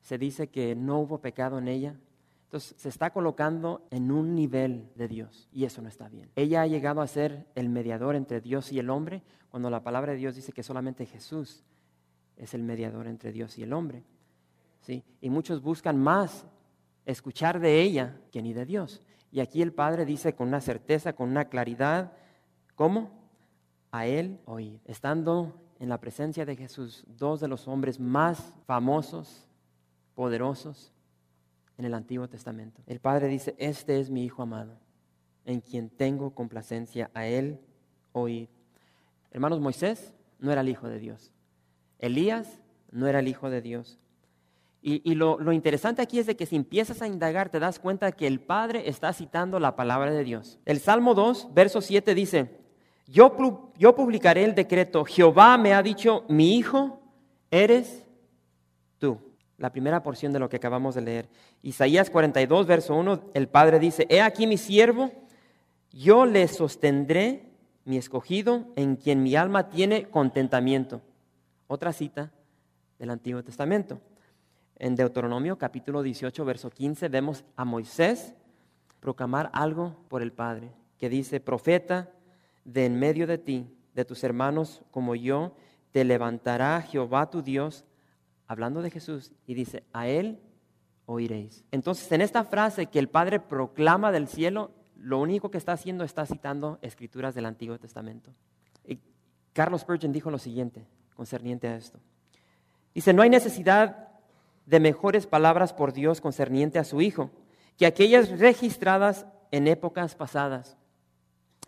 se 0.00 0.18
dice 0.18 0.48
que 0.48 0.74
no 0.74 1.00
hubo 1.00 1.20
pecado 1.20 1.58
en 1.58 1.68
ella. 1.68 1.96
Entonces 2.44 2.74
se 2.78 2.88
está 2.88 3.10
colocando 3.10 3.86
en 3.90 4.10
un 4.10 4.34
nivel 4.34 4.88
de 4.94 5.06
Dios 5.06 5.48
y 5.52 5.64
eso 5.64 5.82
no 5.82 5.88
está 5.88 6.08
bien. 6.08 6.30
Ella 6.34 6.62
ha 6.62 6.66
llegado 6.66 7.02
a 7.02 7.06
ser 7.06 7.46
el 7.54 7.68
mediador 7.68 8.16
entre 8.16 8.40
Dios 8.40 8.72
y 8.72 8.78
el 8.78 8.88
hombre 8.88 9.22
cuando 9.50 9.68
la 9.68 9.82
palabra 9.82 10.12
de 10.12 10.18
Dios 10.18 10.34
dice 10.34 10.52
que 10.52 10.62
solamente 10.62 11.04
Jesús 11.04 11.62
es 12.36 12.54
el 12.54 12.62
mediador 12.62 13.06
entre 13.06 13.32
Dios 13.32 13.58
y 13.58 13.64
el 13.64 13.72
hombre. 13.74 14.02
¿sí? 14.80 15.04
Y 15.20 15.28
muchos 15.28 15.60
buscan 15.60 15.98
más 15.98 16.46
escuchar 17.04 17.60
de 17.60 17.82
ella 17.82 18.16
que 18.32 18.40
ni 18.40 18.54
de 18.54 18.64
Dios. 18.64 19.02
Y 19.30 19.40
aquí 19.40 19.62
el 19.62 19.72
Padre 19.72 20.04
dice 20.04 20.34
con 20.34 20.48
una 20.48 20.60
certeza, 20.60 21.12
con 21.12 21.28
una 21.28 21.46
claridad, 21.46 22.12
¿cómo? 22.74 23.10
A 23.90 24.06
Él 24.06 24.40
oír. 24.46 24.80
Estando 24.84 25.54
en 25.78 25.88
la 25.88 26.00
presencia 26.00 26.44
de 26.44 26.56
Jesús, 26.56 27.04
dos 27.06 27.40
de 27.40 27.48
los 27.48 27.68
hombres 27.68 28.00
más 28.00 28.52
famosos, 28.66 29.46
poderosos 30.14 30.92
en 31.76 31.84
el 31.84 31.94
Antiguo 31.94 32.28
Testamento. 32.28 32.82
El 32.86 33.00
Padre 33.00 33.28
dice, 33.28 33.54
este 33.58 34.00
es 34.00 34.10
mi 34.10 34.24
Hijo 34.24 34.42
amado, 34.42 34.78
en 35.44 35.60
quien 35.60 35.90
tengo 35.90 36.34
complacencia, 36.34 37.10
a 37.14 37.26
Él 37.26 37.60
oír. 38.12 38.48
Hermanos, 39.30 39.60
Moisés 39.60 40.12
no 40.38 40.50
era 40.50 40.62
el 40.62 40.68
Hijo 40.68 40.88
de 40.88 40.98
Dios. 40.98 41.32
Elías 41.98 42.60
no 42.90 43.06
era 43.06 43.20
el 43.20 43.28
Hijo 43.28 43.50
de 43.50 43.60
Dios. 43.60 43.98
Y, 44.90 45.14
lo, 45.16 45.52
interesante 45.52 46.00
aquí 46.00 46.18
es 46.18 46.24
de 46.24 46.34
que 46.34 46.46
si 46.46 46.56
empiezas 46.56 47.02
a 47.02 47.06
indagar 47.06 47.50
te 47.50 47.60
das 47.60 47.78
cuenta 47.78 48.12
que 48.12 48.26
el 48.26 48.40
Padre 48.40 48.88
está 48.88 49.12
citando 49.12 49.60
la 49.60 49.76
palabra 49.76 50.10
de 50.10 50.24
Dios. 50.24 50.58
El 50.64 50.80
Salmo 50.80 51.12
2, 51.12 51.48
verso 51.52 51.82
7 51.82 52.14
dice, 52.14 52.56
yo, 53.06 53.70
yo 53.76 53.94
publicaré 53.94 54.44
el 54.44 54.54
decreto, 54.54 55.04
Jehová 55.04 55.58
me 55.58 55.74
ha 55.74 55.82
dicho, 55.82 56.24
mi 56.28 56.56
hijo 56.56 57.02
eres 57.50 58.06
tú. 58.98 59.18
La 59.58 59.70
primera 59.70 60.02
porción 60.02 60.32
de 60.32 60.38
lo 60.38 60.48
que 60.48 60.56
acabamos 60.56 60.94
de 60.94 61.02
leer. 61.02 61.28
Isaías 61.62 62.08
42, 62.08 62.66
verso 62.66 62.94
1, 62.94 63.20
el 63.34 63.48
Padre 63.48 63.78
dice, 63.78 64.06
he 64.08 64.22
aquí 64.22 64.46
mi 64.46 64.56
siervo, 64.56 65.10
yo 65.92 66.24
le 66.24 66.48
sostendré, 66.48 67.42
mi 67.84 67.98
escogido, 67.98 68.64
en 68.74 68.96
quien 68.96 69.22
mi 69.22 69.36
alma 69.36 69.68
tiene 69.68 70.08
contentamiento. 70.08 71.02
Otra 71.66 71.92
cita 71.92 72.30
del 72.98 73.10
Antiguo 73.10 73.42
Testamento. 73.42 74.00
En 74.80 74.94
Deuteronomio 74.94 75.58
capítulo 75.58 76.02
18, 76.04 76.44
verso 76.44 76.70
15, 76.70 77.08
vemos 77.08 77.44
a 77.56 77.64
Moisés 77.64 78.34
proclamar 79.00 79.50
algo 79.52 79.96
por 80.08 80.22
el 80.22 80.32
Padre, 80.32 80.70
que 80.98 81.08
dice, 81.08 81.40
profeta, 81.40 82.12
de 82.64 82.86
en 82.86 82.96
medio 82.96 83.26
de 83.26 83.38
ti, 83.38 83.76
de 83.94 84.04
tus 84.04 84.22
hermanos 84.22 84.82
como 84.92 85.16
yo, 85.16 85.56
te 85.90 86.04
levantará 86.04 86.80
Jehová 86.82 87.28
tu 87.28 87.42
Dios, 87.42 87.86
hablando 88.46 88.80
de 88.80 88.90
Jesús, 88.90 89.32
y 89.46 89.54
dice, 89.54 89.82
a 89.92 90.06
él 90.06 90.38
oiréis. 91.06 91.64
Entonces, 91.72 92.10
en 92.12 92.20
esta 92.20 92.44
frase 92.44 92.86
que 92.86 93.00
el 93.00 93.08
Padre 93.08 93.40
proclama 93.40 94.12
del 94.12 94.28
cielo, 94.28 94.70
lo 94.94 95.18
único 95.18 95.50
que 95.50 95.58
está 95.58 95.72
haciendo 95.72 96.04
está 96.04 96.24
citando 96.24 96.78
escrituras 96.82 97.34
del 97.34 97.46
Antiguo 97.46 97.78
Testamento. 97.78 98.32
Y 98.86 99.00
Carlos 99.52 99.80
Spurgeon 99.80 100.12
dijo 100.12 100.30
lo 100.30 100.38
siguiente 100.38 100.86
concerniente 101.14 101.66
a 101.66 101.74
esto. 101.74 101.98
Dice, 102.94 103.12
no 103.12 103.22
hay 103.22 103.30
necesidad 103.30 104.07
de 104.68 104.80
mejores 104.80 105.26
palabras 105.26 105.72
por 105.72 105.94
Dios 105.94 106.20
concerniente 106.20 106.78
a 106.78 106.84
su 106.84 107.00
Hijo 107.00 107.30
que 107.78 107.86
aquellas 107.86 108.38
registradas 108.38 109.26
en 109.50 109.66
épocas 109.66 110.14
pasadas. 110.14 110.76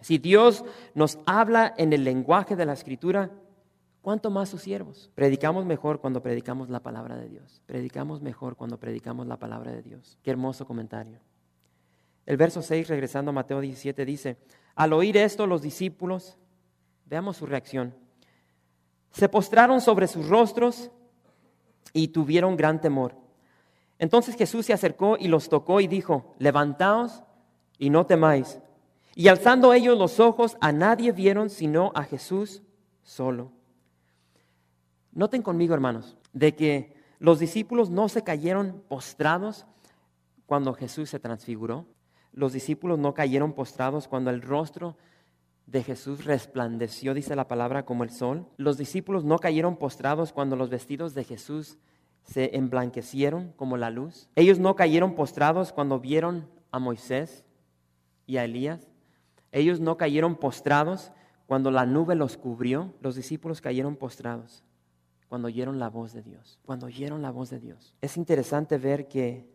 Si 0.03 0.19
Dios 0.19 0.65
nos 0.95 1.19
habla 1.25 1.73
en 1.79 1.95
el 1.95 2.05
lenguaje 2.05 2.57
de 2.57 2.67
la 2.67 2.75
Escritura, 2.75 3.31
¿cuánto 4.03 4.31
más 4.31 4.51
sus 4.51 4.61
siervos? 4.61 5.11
Predicamos 5.15 5.65
mejor 5.65 6.01
cuando 6.01 6.23
predicamos 6.23 6.69
la 6.69 6.81
palabra 6.81 7.17
de 7.17 7.29
Dios. 7.29 7.63
Predicamos 7.65 8.21
mejor 8.21 8.57
cuando 8.57 8.79
predicamos 8.79 9.27
la 9.27 9.39
palabra 9.39 9.73
de 9.73 9.83
Dios. 9.83 10.19
Qué 10.23 10.31
hermoso 10.31 10.67
comentario. 10.67 11.21
El 12.27 12.37
verso 12.37 12.61
6, 12.61 12.89
regresando 12.89 13.31
a 13.31 13.33
Mateo 13.33 13.61
17, 13.61 14.05
dice, 14.05 14.37
al 14.75 14.93
oír 14.93 15.17
esto 15.17 15.47
los 15.47 15.63
discípulos, 15.63 16.37
veamos 17.07 17.39
su 17.39 17.47
reacción, 17.47 17.95
se 19.11 19.29
postraron 19.29 19.81
sobre 19.81 20.07
sus 20.07 20.29
rostros 20.29 20.91
y 21.92 22.09
tuvieron 22.09 22.57
gran 22.57 22.81
temor. 22.81 23.14
Entonces 23.98 24.37
Jesús 24.37 24.66
se 24.66 24.72
acercó 24.72 25.16
y 25.18 25.29
los 25.29 25.48
tocó 25.48 25.81
y 25.81 25.87
dijo, 25.87 26.35
levantaos 26.38 27.22
y 27.79 27.90
no 27.90 28.07
temáis. 28.07 28.59
Y 29.14 29.29
alzando 29.29 29.74
ellos 29.74 29.98
los 29.98 30.20
ojos, 30.20 30.57
a 30.61 30.72
nadie 30.72 31.12
vieron 31.12 31.50
sino 31.50 31.92
a 31.94 32.05
Jesús 32.05 32.62
solo. 33.03 33.53
Noten 35.12 35.42
conmigo, 35.42 35.74
hermanos, 35.74 36.16
de 36.33 36.55
que 36.55 36.94
los 37.18 37.38
discípulos 37.38 37.90
no 37.90 38.09
se 38.09 38.22
cayeron 38.22 38.83
postrados 38.88 39.66
cuando 40.46 40.72
Jesús 40.72 41.11
se 41.11 41.18
transfiguró. 41.18 41.87
Los 42.33 42.53
discípulos 42.53 42.98
no 42.98 43.12
cayeron 43.12 43.53
postrados 43.53 44.09
cuando 44.09 44.31
el 44.31 44.40
rostro 44.40 44.96
de 45.71 45.85
Jesús 45.85 46.25
resplandeció, 46.25 47.15
dice 47.15 47.37
la 47.37 47.47
palabra, 47.47 47.85
como 47.85 48.03
el 48.03 48.11
sol. 48.11 48.47
Los 48.57 48.77
discípulos 48.77 49.25
no 49.25 49.39
cayeron 49.39 49.77
postrados 49.77 50.33
cuando 50.33 50.57
los 50.57 50.69
vestidos 50.69 51.15
de 51.15 51.25
Jesús 51.25 51.79
se 52.25 52.57
emblanquecieron 52.57 53.53
como 53.57 53.77
la 53.77 53.91
luz. 53.91 54.29
Ellos 54.35 54.59
no 54.59 54.75
cayeron 54.75 55.15
postrados 55.15 55.73
cuando 55.73 56.01
vieron 56.01 56.49
a 56.73 56.79
Moisés 56.79 57.45
y 58.27 58.37
a 58.39 58.45
Elías. 58.45 58.89
Ellos 59.53 59.81
no 59.81 59.97
cayeron 59.97 60.37
postrados 60.37 61.13
cuando 61.47 61.71
la 61.71 61.87
nube 61.87 62.17
los 62.17 62.37
cubrió. 62.37 62.93
Los 63.01 63.15
discípulos 63.15 63.61
cayeron 63.61 63.97
postrados 63.97 64.65
cuando 65.29 65.47
oyeron 65.47 65.79
la 65.79 65.89
voz 65.89 66.13
de 66.13 66.23
Dios. 66.23 66.59
Cuando 66.67 66.87
oyeron 66.87 67.23
la 67.23 67.31
voz 67.31 67.51
de 67.51 67.61
Dios. 67.61 67.95
Es 68.01 68.17
interesante 68.17 68.77
ver 68.77 69.07
que 69.07 69.49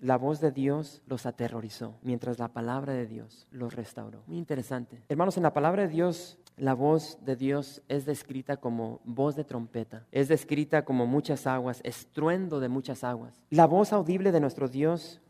la 0.00 0.16
voz 0.16 0.40
de 0.40 0.50
Dios 0.50 1.02
los 1.06 1.26
aterrorizó, 1.26 1.98
mientras 2.02 2.38
la 2.38 2.48
palabra 2.48 2.92
de 2.92 3.06
Dios 3.06 3.46
los 3.50 3.74
restauró. 3.74 4.22
Muy 4.26 4.38
interesante. 4.38 5.02
Hermanos, 5.08 5.36
en 5.36 5.42
la 5.42 5.52
palabra 5.52 5.82
de 5.82 5.88
Dios, 5.88 6.38
la 6.56 6.74
voz 6.74 7.18
de 7.24 7.36
Dios 7.36 7.82
es 7.88 8.04
descrita 8.04 8.58
como 8.58 9.00
voz 9.04 9.36
de 9.36 9.44
trompeta, 9.44 10.06
es 10.10 10.28
descrita 10.28 10.84
como 10.84 11.06
muchas 11.06 11.46
aguas, 11.46 11.80
estruendo 11.84 12.60
de 12.60 12.68
muchas 12.68 13.04
aguas. 13.04 13.44
La 13.50 13.66
voz 13.66 13.92
audible 13.92 14.32
de 14.32 14.40
nuestro 14.40 14.68
Dios 14.68 15.20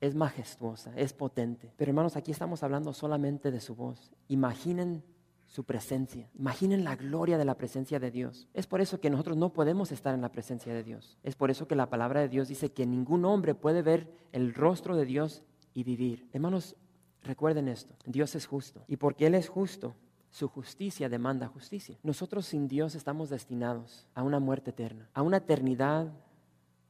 es 0.00 0.14
majestuosa, 0.14 0.92
es 0.96 1.12
potente. 1.12 1.72
Pero 1.76 1.90
hermanos, 1.90 2.16
aquí 2.16 2.32
estamos 2.32 2.62
hablando 2.62 2.92
solamente 2.92 3.50
de 3.50 3.60
su 3.60 3.74
voz. 3.74 4.10
Imaginen 4.28 5.04
su 5.52 5.64
presencia. 5.64 6.30
Imaginen 6.34 6.82
la 6.82 6.96
gloria 6.96 7.36
de 7.36 7.44
la 7.44 7.58
presencia 7.58 8.00
de 8.00 8.10
Dios. 8.10 8.48
Es 8.54 8.66
por 8.66 8.80
eso 8.80 9.00
que 9.00 9.10
nosotros 9.10 9.36
no 9.36 9.52
podemos 9.52 9.92
estar 9.92 10.14
en 10.14 10.22
la 10.22 10.32
presencia 10.32 10.72
de 10.72 10.82
Dios. 10.82 11.18
Es 11.22 11.36
por 11.36 11.50
eso 11.50 11.68
que 11.68 11.76
la 11.76 11.90
palabra 11.90 12.22
de 12.22 12.30
Dios 12.30 12.48
dice 12.48 12.72
que 12.72 12.86
ningún 12.86 13.26
hombre 13.26 13.54
puede 13.54 13.82
ver 13.82 14.10
el 14.32 14.54
rostro 14.54 14.96
de 14.96 15.04
Dios 15.04 15.42
y 15.74 15.84
vivir. 15.84 16.26
Hermanos, 16.32 16.74
recuerden 17.22 17.68
esto. 17.68 17.94
Dios 18.06 18.34
es 18.34 18.46
justo. 18.46 18.82
Y 18.88 18.96
porque 18.96 19.26
Él 19.26 19.34
es 19.34 19.50
justo, 19.50 19.94
su 20.30 20.48
justicia 20.48 21.10
demanda 21.10 21.48
justicia. 21.48 21.98
Nosotros 22.02 22.46
sin 22.46 22.66
Dios 22.66 22.94
estamos 22.94 23.28
destinados 23.28 24.06
a 24.14 24.22
una 24.22 24.40
muerte 24.40 24.70
eterna, 24.70 25.10
a 25.12 25.20
una 25.20 25.36
eternidad 25.36 26.10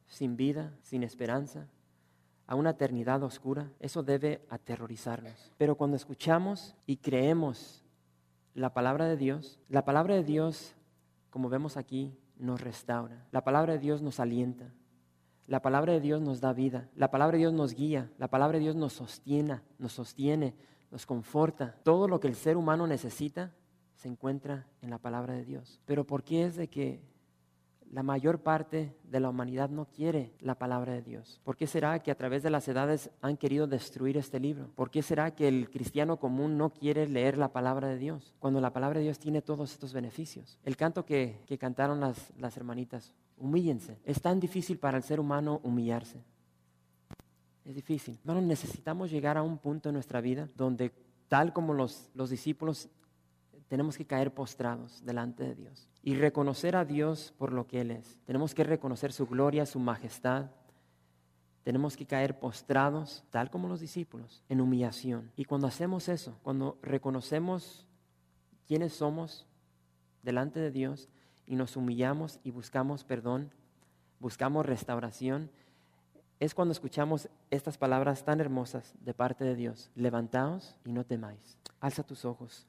sin 0.07 0.37
vida, 0.37 0.73
sin 0.81 1.03
esperanza, 1.03 1.67
a 2.47 2.55
una 2.55 2.69
eternidad 2.69 3.21
oscura. 3.23 3.73
Eso 3.81 4.03
debe 4.03 4.45
aterrorizarnos. 4.49 5.51
Pero 5.57 5.75
cuando 5.75 5.97
escuchamos 5.97 6.77
y 6.85 6.95
creemos 6.95 7.82
la 8.53 8.73
palabra 8.73 9.07
de 9.07 9.17
Dios, 9.17 9.59
la 9.69 9.85
palabra 9.85 10.15
de 10.15 10.23
Dios, 10.23 10.75
como 11.29 11.49
vemos 11.49 11.77
aquí, 11.77 12.15
nos 12.37 12.61
restaura. 12.61 13.25
La 13.31 13.43
palabra 13.43 13.73
de 13.73 13.79
Dios 13.79 14.01
nos 14.01 14.19
alienta. 14.19 14.73
La 15.47 15.61
palabra 15.61 15.93
de 15.93 15.99
Dios 15.99 16.21
nos 16.21 16.39
da 16.41 16.53
vida. 16.53 16.89
La 16.95 17.11
palabra 17.11 17.33
de 17.33 17.39
Dios 17.39 17.53
nos 17.53 17.73
guía. 17.73 18.11
La 18.17 18.29
palabra 18.29 18.57
de 18.57 18.63
Dios 18.63 18.75
nos 18.75 18.93
sostiene, 18.93 19.61
nos 19.77 19.93
sostiene, 19.93 20.55
nos 20.91 21.05
conforta. 21.05 21.75
Todo 21.83 22.07
lo 22.07 22.19
que 22.19 22.27
el 22.27 22.35
ser 22.35 22.57
humano 22.57 22.87
necesita 22.87 23.51
se 23.95 24.07
encuentra 24.07 24.67
en 24.81 24.89
la 24.89 24.97
palabra 24.97 25.33
de 25.33 25.45
Dios. 25.45 25.81
Pero 25.85 26.05
¿por 26.05 26.23
qué 26.23 26.45
es 26.45 26.55
de 26.55 26.69
que 26.69 27.01
la 27.93 28.01
mayor 28.01 28.39
parte 28.39 28.95
de 29.03 29.19
la 29.19 29.29
humanidad 29.29 29.69
no 29.69 29.85
quiere 29.85 30.33
la 30.39 30.55
palabra 30.55 30.93
de 30.93 31.03
Dios? 31.03 31.39
¿Por 31.43 31.55
qué 31.55 31.67
será 31.67 31.99
que 31.99 32.09
a 32.09 32.15
través 32.15 32.41
de 32.41 32.49
las 32.49 32.67
edades 32.67 33.11
han 33.21 33.37
querido 33.37 33.67
destruir 33.67 34.17
este 34.17 34.39
libro? 34.39 34.71
¿Por 34.73 34.89
qué 34.89 35.03
será 35.03 35.35
que 35.35 35.47
el 35.47 35.69
cristiano 35.69 36.17
común 36.17 36.57
no 36.57 36.71
quiere 36.71 37.07
leer 37.07 37.37
la 37.37 37.53
palabra 37.53 37.87
de 37.87 37.99
Dios 37.99 38.33
cuando 38.39 38.59
la 38.59 38.73
palabra 38.73 38.97
de 38.97 39.03
Dios 39.03 39.19
tiene 39.19 39.43
todos 39.43 39.71
estos 39.71 39.93
beneficios? 39.93 40.57
El 40.63 40.75
canto 40.75 41.05
que, 41.05 41.45
cantaron 41.59 41.99
las, 41.99 42.33
las 42.39 42.57
hermanitas, 42.57 43.13
humíllense. 43.37 43.99
Es 44.05 44.19
tan 44.19 44.39
difícil 44.39 44.79
para 44.79 44.97
el 44.97 45.03
ser 45.03 45.19
humano 45.19 45.61
humillarse. 45.63 46.23
Es 47.63 47.75
difícil. 47.75 48.17
Hermano, 48.23 48.41
necesitamos 48.41 49.11
llegar 49.11 49.37
a 49.37 49.43
un 49.43 49.59
punto 49.59 49.89
en 49.89 49.93
nuestra 49.93 50.19
vida 50.19 50.49
donde, 50.55 50.91
tal 51.27 51.53
como 51.53 51.75
los, 51.75 52.09
los 52.15 52.31
discípulos 52.31 52.89
tenemos 53.73 53.97
que 53.97 54.05
caer 54.05 54.31
postrados 54.31 55.03
delante 55.03 55.41
de 55.41 55.55
Dios 55.55 55.89
y 56.03 56.13
reconocer 56.13 56.75
a 56.75 56.85
Dios 56.85 57.33
por 57.39 57.51
lo 57.51 57.65
que 57.65 57.81
Él 57.81 57.89
es. 57.89 58.19
Tenemos 58.23 58.53
que 58.53 58.63
reconocer 58.63 59.11
su 59.11 59.25
gloria, 59.25 59.65
su 59.65 59.79
majestad. 59.79 60.51
Tenemos 61.63 61.97
que 61.97 62.05
caer 62.05 62.37
postrados, 62.37 63.23
tal 63.31 63.49
como 63.49 63.67
los 63.67 63.79
discípulos, 63.79 64.43
en 64.47 64.61
humillación. 64.61 65.31
Y 65.35 65.45
cuando 65.45 65.65
hacemos 65.65 66.07
eso, 66.07 66.37
cuando 66.43 66.77
reconocemos 66.83 67.87
quiénes 68.67 68.93
somos 68.93 69.47
delante 70.21 70.59
de 70.59 70.69
Dios 70.69 71.09
y 71.47 71.55
nos 71.55 71.75
humillamos 71.75 72.39
y 72.43 72.51
buscamos 72.51 73.03
perdón, 73.03 73.55
buscamos 74.19 74.67
restauración, 74.67 75.49
es 76.39 76.53
cuando 76.53 76.73
escuchamos 76.73 77.27
estas 77.49 77.79
palabras 77.79 78.23
tan 78.23 78.39
hermosas 78.39 78.93
de 78.99 79.15
parte 79.15 79.43
de 79.43 79.55
Dios. 79.55 79.89
Levantaos 79.95 80.75
y 80.85 80.91
no 80.91 81.07
temáis. 81.07 81.57
Alza 81.79 82.03
tus 82.03 82.23
ojos 82.23 82.67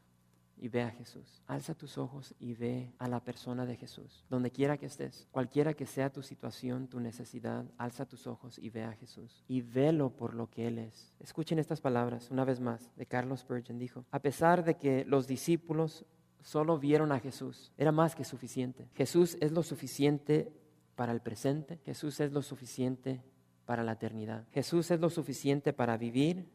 y 0.64 0.68
ve 0.68 0.80
a 0.80 0.90
Jesús. 0.90 1.42
Alza 1.46 1.74
tus 1.74 1.98
ojos 1.98 2.34
y 2.38 2.54
ve 2.54 2.94
a 2.98 3.06
la 3.06 3.22
persona 3.22 3.66
de 3.66 3.76
Jesús. 3.76 4.24
Donde 4.30 4.50
quiera 4.50 4.78
que 4.78 4.86
estés, 4.86 5.28
cualquiera 5.30 5.74
que 5.74 5.84
sea 5.84 6.10
tu 6.10 6.22
situación, 6.22 6.88
tu 6.88 7.00
necesidad, 7.00 7.66
alza 7.76 8.06
tus 8.06 8.26
ojos 8.26 8.58
y 8.58 8.70
ve 8.70 8.82
a 8.82 8.94
Jesús. 8.94 9.44
Y 9.46 9.60
velo 9.60 10.16
por 10.16 10.32
lo 10.32 10.48
que 10.48 10.66
Él 10.66 10.78
es. 10.78 11.12
Escuchen 11.20 11.58
estas 11.58 11.82
palabras 11.82 12.30
una 12.30 12.46
vez 12.46 12.60
más 12.60 12.90
de 12.96 13.04
Carlos 13.04 13.40
Spurgeon. 13.40 13.78
Dijo, 13.78 14.06
a 14.10 14.20
pesar 14.20 14.64
de 14.64 14.78
que 14.78 15.04
los 15.04 15.26
discípulos 15.26 16.06
solo 16.40 16.78
vieron 16.78 17.12
a 17.12 17.20
Jesús, 17.20 17.74
era 17.76 17.92
más 17.92 18.14
que 18.14 18.24
suficiente. 18.24 18.88
Jesús 18.94 19.36
es 19.42 19.52
lo 19.52 19.62
suficiente 19.62 20.50
para 20.96 21.12
el 21.12 21.20
presente. 21.20 21.78
Jesús 21.84 22.20
es 22.20 22.32
lo 22.32 22.40
suficiente 22.40 23.22
para 23.66 23.82
la 23.82 23.92
eternidad. 23.92 24.46
Jesús 24.50 24.90
es 24.90 24.98
lo 24.98 25.10
suficiente 25.10 25.74
para 25.74 25.98
vivir 25.98 26.48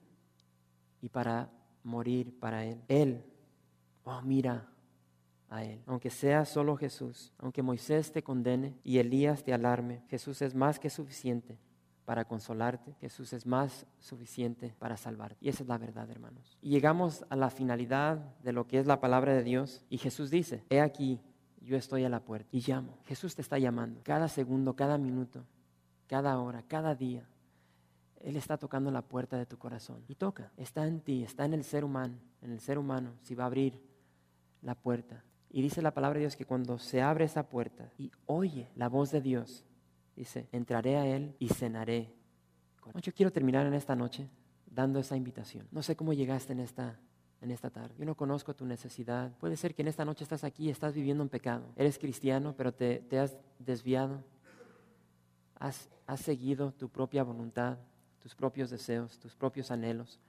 y 0.99 1.09
para 1.09 1.51
morir 1.83 2.39
para 2.39 2.65
Él. 2.65 2.81
Él 2.87 3.23
oh, 4.09 4.21
mira 4.23 4.67
a 5.49 5.63
Él. 5.63 5.81
Aunque 5.85 6.09
sea 6.09 6.45
solo 6.45 6.77
Jesús, 6.77 7.33
aunque 7.37 7.61
Moisés 7.61 8.11
te 8.11 8.23
condene 8.23 8.77
y 8.83 8.99
Elías 8.99 9.43
te 9.43 9.53
alarme, 9.53 10.03
Jesús 10.09 10.41
es 10.41 10.55
más 10.55 10.79
que 10.79 10.89
suficiente 10.89 11.57
para 12.05 12.25
consolarte, 12.25 12.95
Jesús 13.01 13.33
es 13.33 13.45
más 13.45 13.85
suficiente 13.99 14.73
para 14.79 14.97
salvarte. 14.97 15.37
Y 15.41 15.49
esa 15.49 15.63
es 15.63 15.69
la 15.69 15.77
verdad, 15.77 16.09
hermanos. 16.09 16.57
Y 16.61 16.69
llegamos 16.69 17.23
a 17.29 17.35
la 17.35 17.49
finalidad 17.49 18.17
de 18.43 18.51
lo 18.51 18.67
que 18.67 18.79
es 18.79 18.87
la 18.87 18.99
palabra 18.99 19.33
de 19.33 19.43
Dios 19.43 19.85
y 19.89 19.99
Jesús 19.99 20.31
dice, 20.31 20.63
he 20.69 20.81
aquí, 20.81 21.21
yo 21.61 21.77
estoy 21.77 22.05
a 22.05 22.09
la 22.09 22.21
puerta 22.21 22.49
y 22.51 22.63
llamo. 22.65 22.97
Jesús 23.05 23.35
te 23.35 23.41
está 23.41 23.59
llamando 23.59 24.01
cada 24.03 24.27
segundo, 24.27 24.75
cada 24.75 24.97
minuto, 24.97 25.45
cada 26.07 26.39
hora, 26.39 26.63
cada 26.67 26.95
día. 26.95 27.27
Él 28.21 28.35
está 28.35 28.57
tocando 28.57 28.91
la 28.91 29.03
puerta 29.03 29.37
de 29.37 29.45
tu 29.45 29.57
corazón 29.57 30.03
y 30.07 30.15
toca. 30.15 30.51
Está 30.57 30.87
en 30.87 31.01
ti, 31.01 31.23
está 31.23 31.45
en 31.45 31.53
el 31.53 31.63
ser 31.63 31.83
humano, 31.83 32.17
en 32.41 32.51
el 32.51 32.59
ser 32.59 32.77
humano, 32.77 33.13
si 33.21 33.35
va 33.35 33.43
a 33.43 33.47
abrir 33.47 33.88
la 34.61 34.75
puerta. 34.75 35.23
Y 35.49 35.61
dice 35.61 35.81
la 35.81 35.93
palabra 35.93 36.17
de 36.17 36.25
Dios 36.25 36.35
que 36.35 36.45
cuando 36.45 36.77
se 36.77 37.01
abre 37.01 37.25
esa 37.25 37.49
puerta 37.49 37.91
y 37.97 38.11
oye 38.25 38.69
la 38.75 38.87
voz 38.87 39.11
de 39.11 39.21
Dios, 39.21 39.65
dice, 40.15 40.47
entraré 40.51 40.97
a 40.97 41.07
Él 41.07 41.35
y 41.39 41.49
cenaré. 41.49 42.13
Yo 43.01 43.13
quiero 43.13 43.31
terminar 43.31 43.65
en 43.65 43.73
esta 43.73 43.95
noche 43.95 44.29
dando 44.65 44.99
esa 44.99 45.15
invitación. 45.15 45.67
No 45.71 45.81
sé 45.81 45.95
cómo 45.95 46.13
llegaste 46.13 46.53
en 46.53 46.59
esta, 46.59 46.99
en 47.41 47.51
esta 47.51 47.69
tarde. 47.69 47.95
Yo 47.97 48.05
no 48.05 48.15
conozco 48.15 48.55
tu 48.55 48.65
necesidad. 48.65 49.31
Puede 49.37 49.57
ser 49.57 49.73
que 49.73 49.81
en 49.81 49.87
esta 49.87 50.05
noche 50.05 50.23
estás 50.23 50.43
aquí 50.43 50.65
y 50.65 50.69
estás 50.69 50.93
viviendo 50.93 51.23
en 51.23 51.29
pecado. 51.29 51.71
Eres 51.75 51.97
cristiano, 51.97 52.53
pero 52.55 52.73
te, 52.73 52.99
te 52.99 53.19
has 53.19 53.37
desviado. 53.57 54.23
Has, 55.55 55.89
has 56.05 56.19
seguido 56.21 56.71
tu 56.73 56.89
propia 56.89 57.23
voluntad, 57.23 57.77
tus 58.19 58.35
propios 58.35 58.69
deseos, 58.69 59.19
tus 59.19 59.35
propios 59.35 59.71
anhelos. 59.71 60.19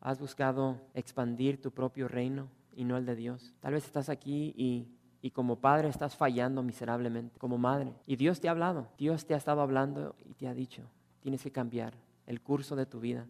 Has 0.00 0.18
buscado 0.18 0.80
expandir 0.94 1.60
tu 1.60 1.70
propio 1.72 2.08
reino 2.08 2.48
y 2.76 2.84
no 2.84 2.96
el 2.96 3.06
de 3.06 3.16
Dios. 3.16 3.54
Tal 3.60 3.74
vez 3.74 3.84
estás 3.84 4.08
aquí 4.08 4.54
y, 4.56 4.88
y 5.22 5.30
como 5.30 5.60
padre 5.60 5.88
estás 5.88 6.16
fallando 6.16 6.62
miserablemente, 6.62 7.38
como 7.38 7.58
madre. 7.58 7.94
Y 8.06 8.16
Dios 8.16 8.40
te 8.40 8.48
ha 8.48 8.50
hablado, 8.50 8.88
Dios 8.98 9.26
te 9.26 9.34
ha 9.34 9.38
estado 9.38 9.62
hablando 9.62 10.14
y 10.24 10.34
te 10.34 10.46
ha 10.46 10.54
dicho, 10.54 10.82
tienes 11.20 11.42
que 11.42 11.50
cambiar 11.50 11.94
el 12.26 12.42
curso 12.42 12.76
de 12.76 12.86
tu 12.86 13.00
vida. 13.00 13.26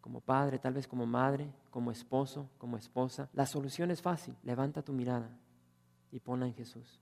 Como 0.00 0.20
padre, 0.20 0.58
tal 0.58 0.74
vez 0.74 0.86
como 0.86 1.06
madre, 1.06 1.52
como 1.70 1.90
esposo, 1.90 2.50
como 2.58 2.76
esposa. 2.76 3.28
La 3.32 3.46
solución 3.46 3.90
es 3.90 4.02
fácil. 4.02 4.34
Levanta 4.42 4.82
tu 4.82 4.92
mirada 4.92 5.30
y 6.10 6.20
ponla 6.20 6.46
en 6.46 6.54
Jesús. 6.54 7.00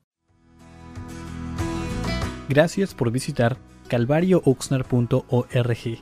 Gracias 2.49 2.95
por 2.95 3.11
visitar 3.11 3.59
calvariooxnar.org. 3.89 5.99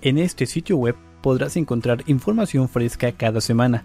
En 0.00 0.18
este 0.18 0.46
sitio 0.46 0.76
web 0.76 0.94
podrás 1.22 1.56
encontrar 1.56 2.04
información 2.06 2.68
fresca 2.68 3.10
cada 3.12 3.40
semana 3.40 3.84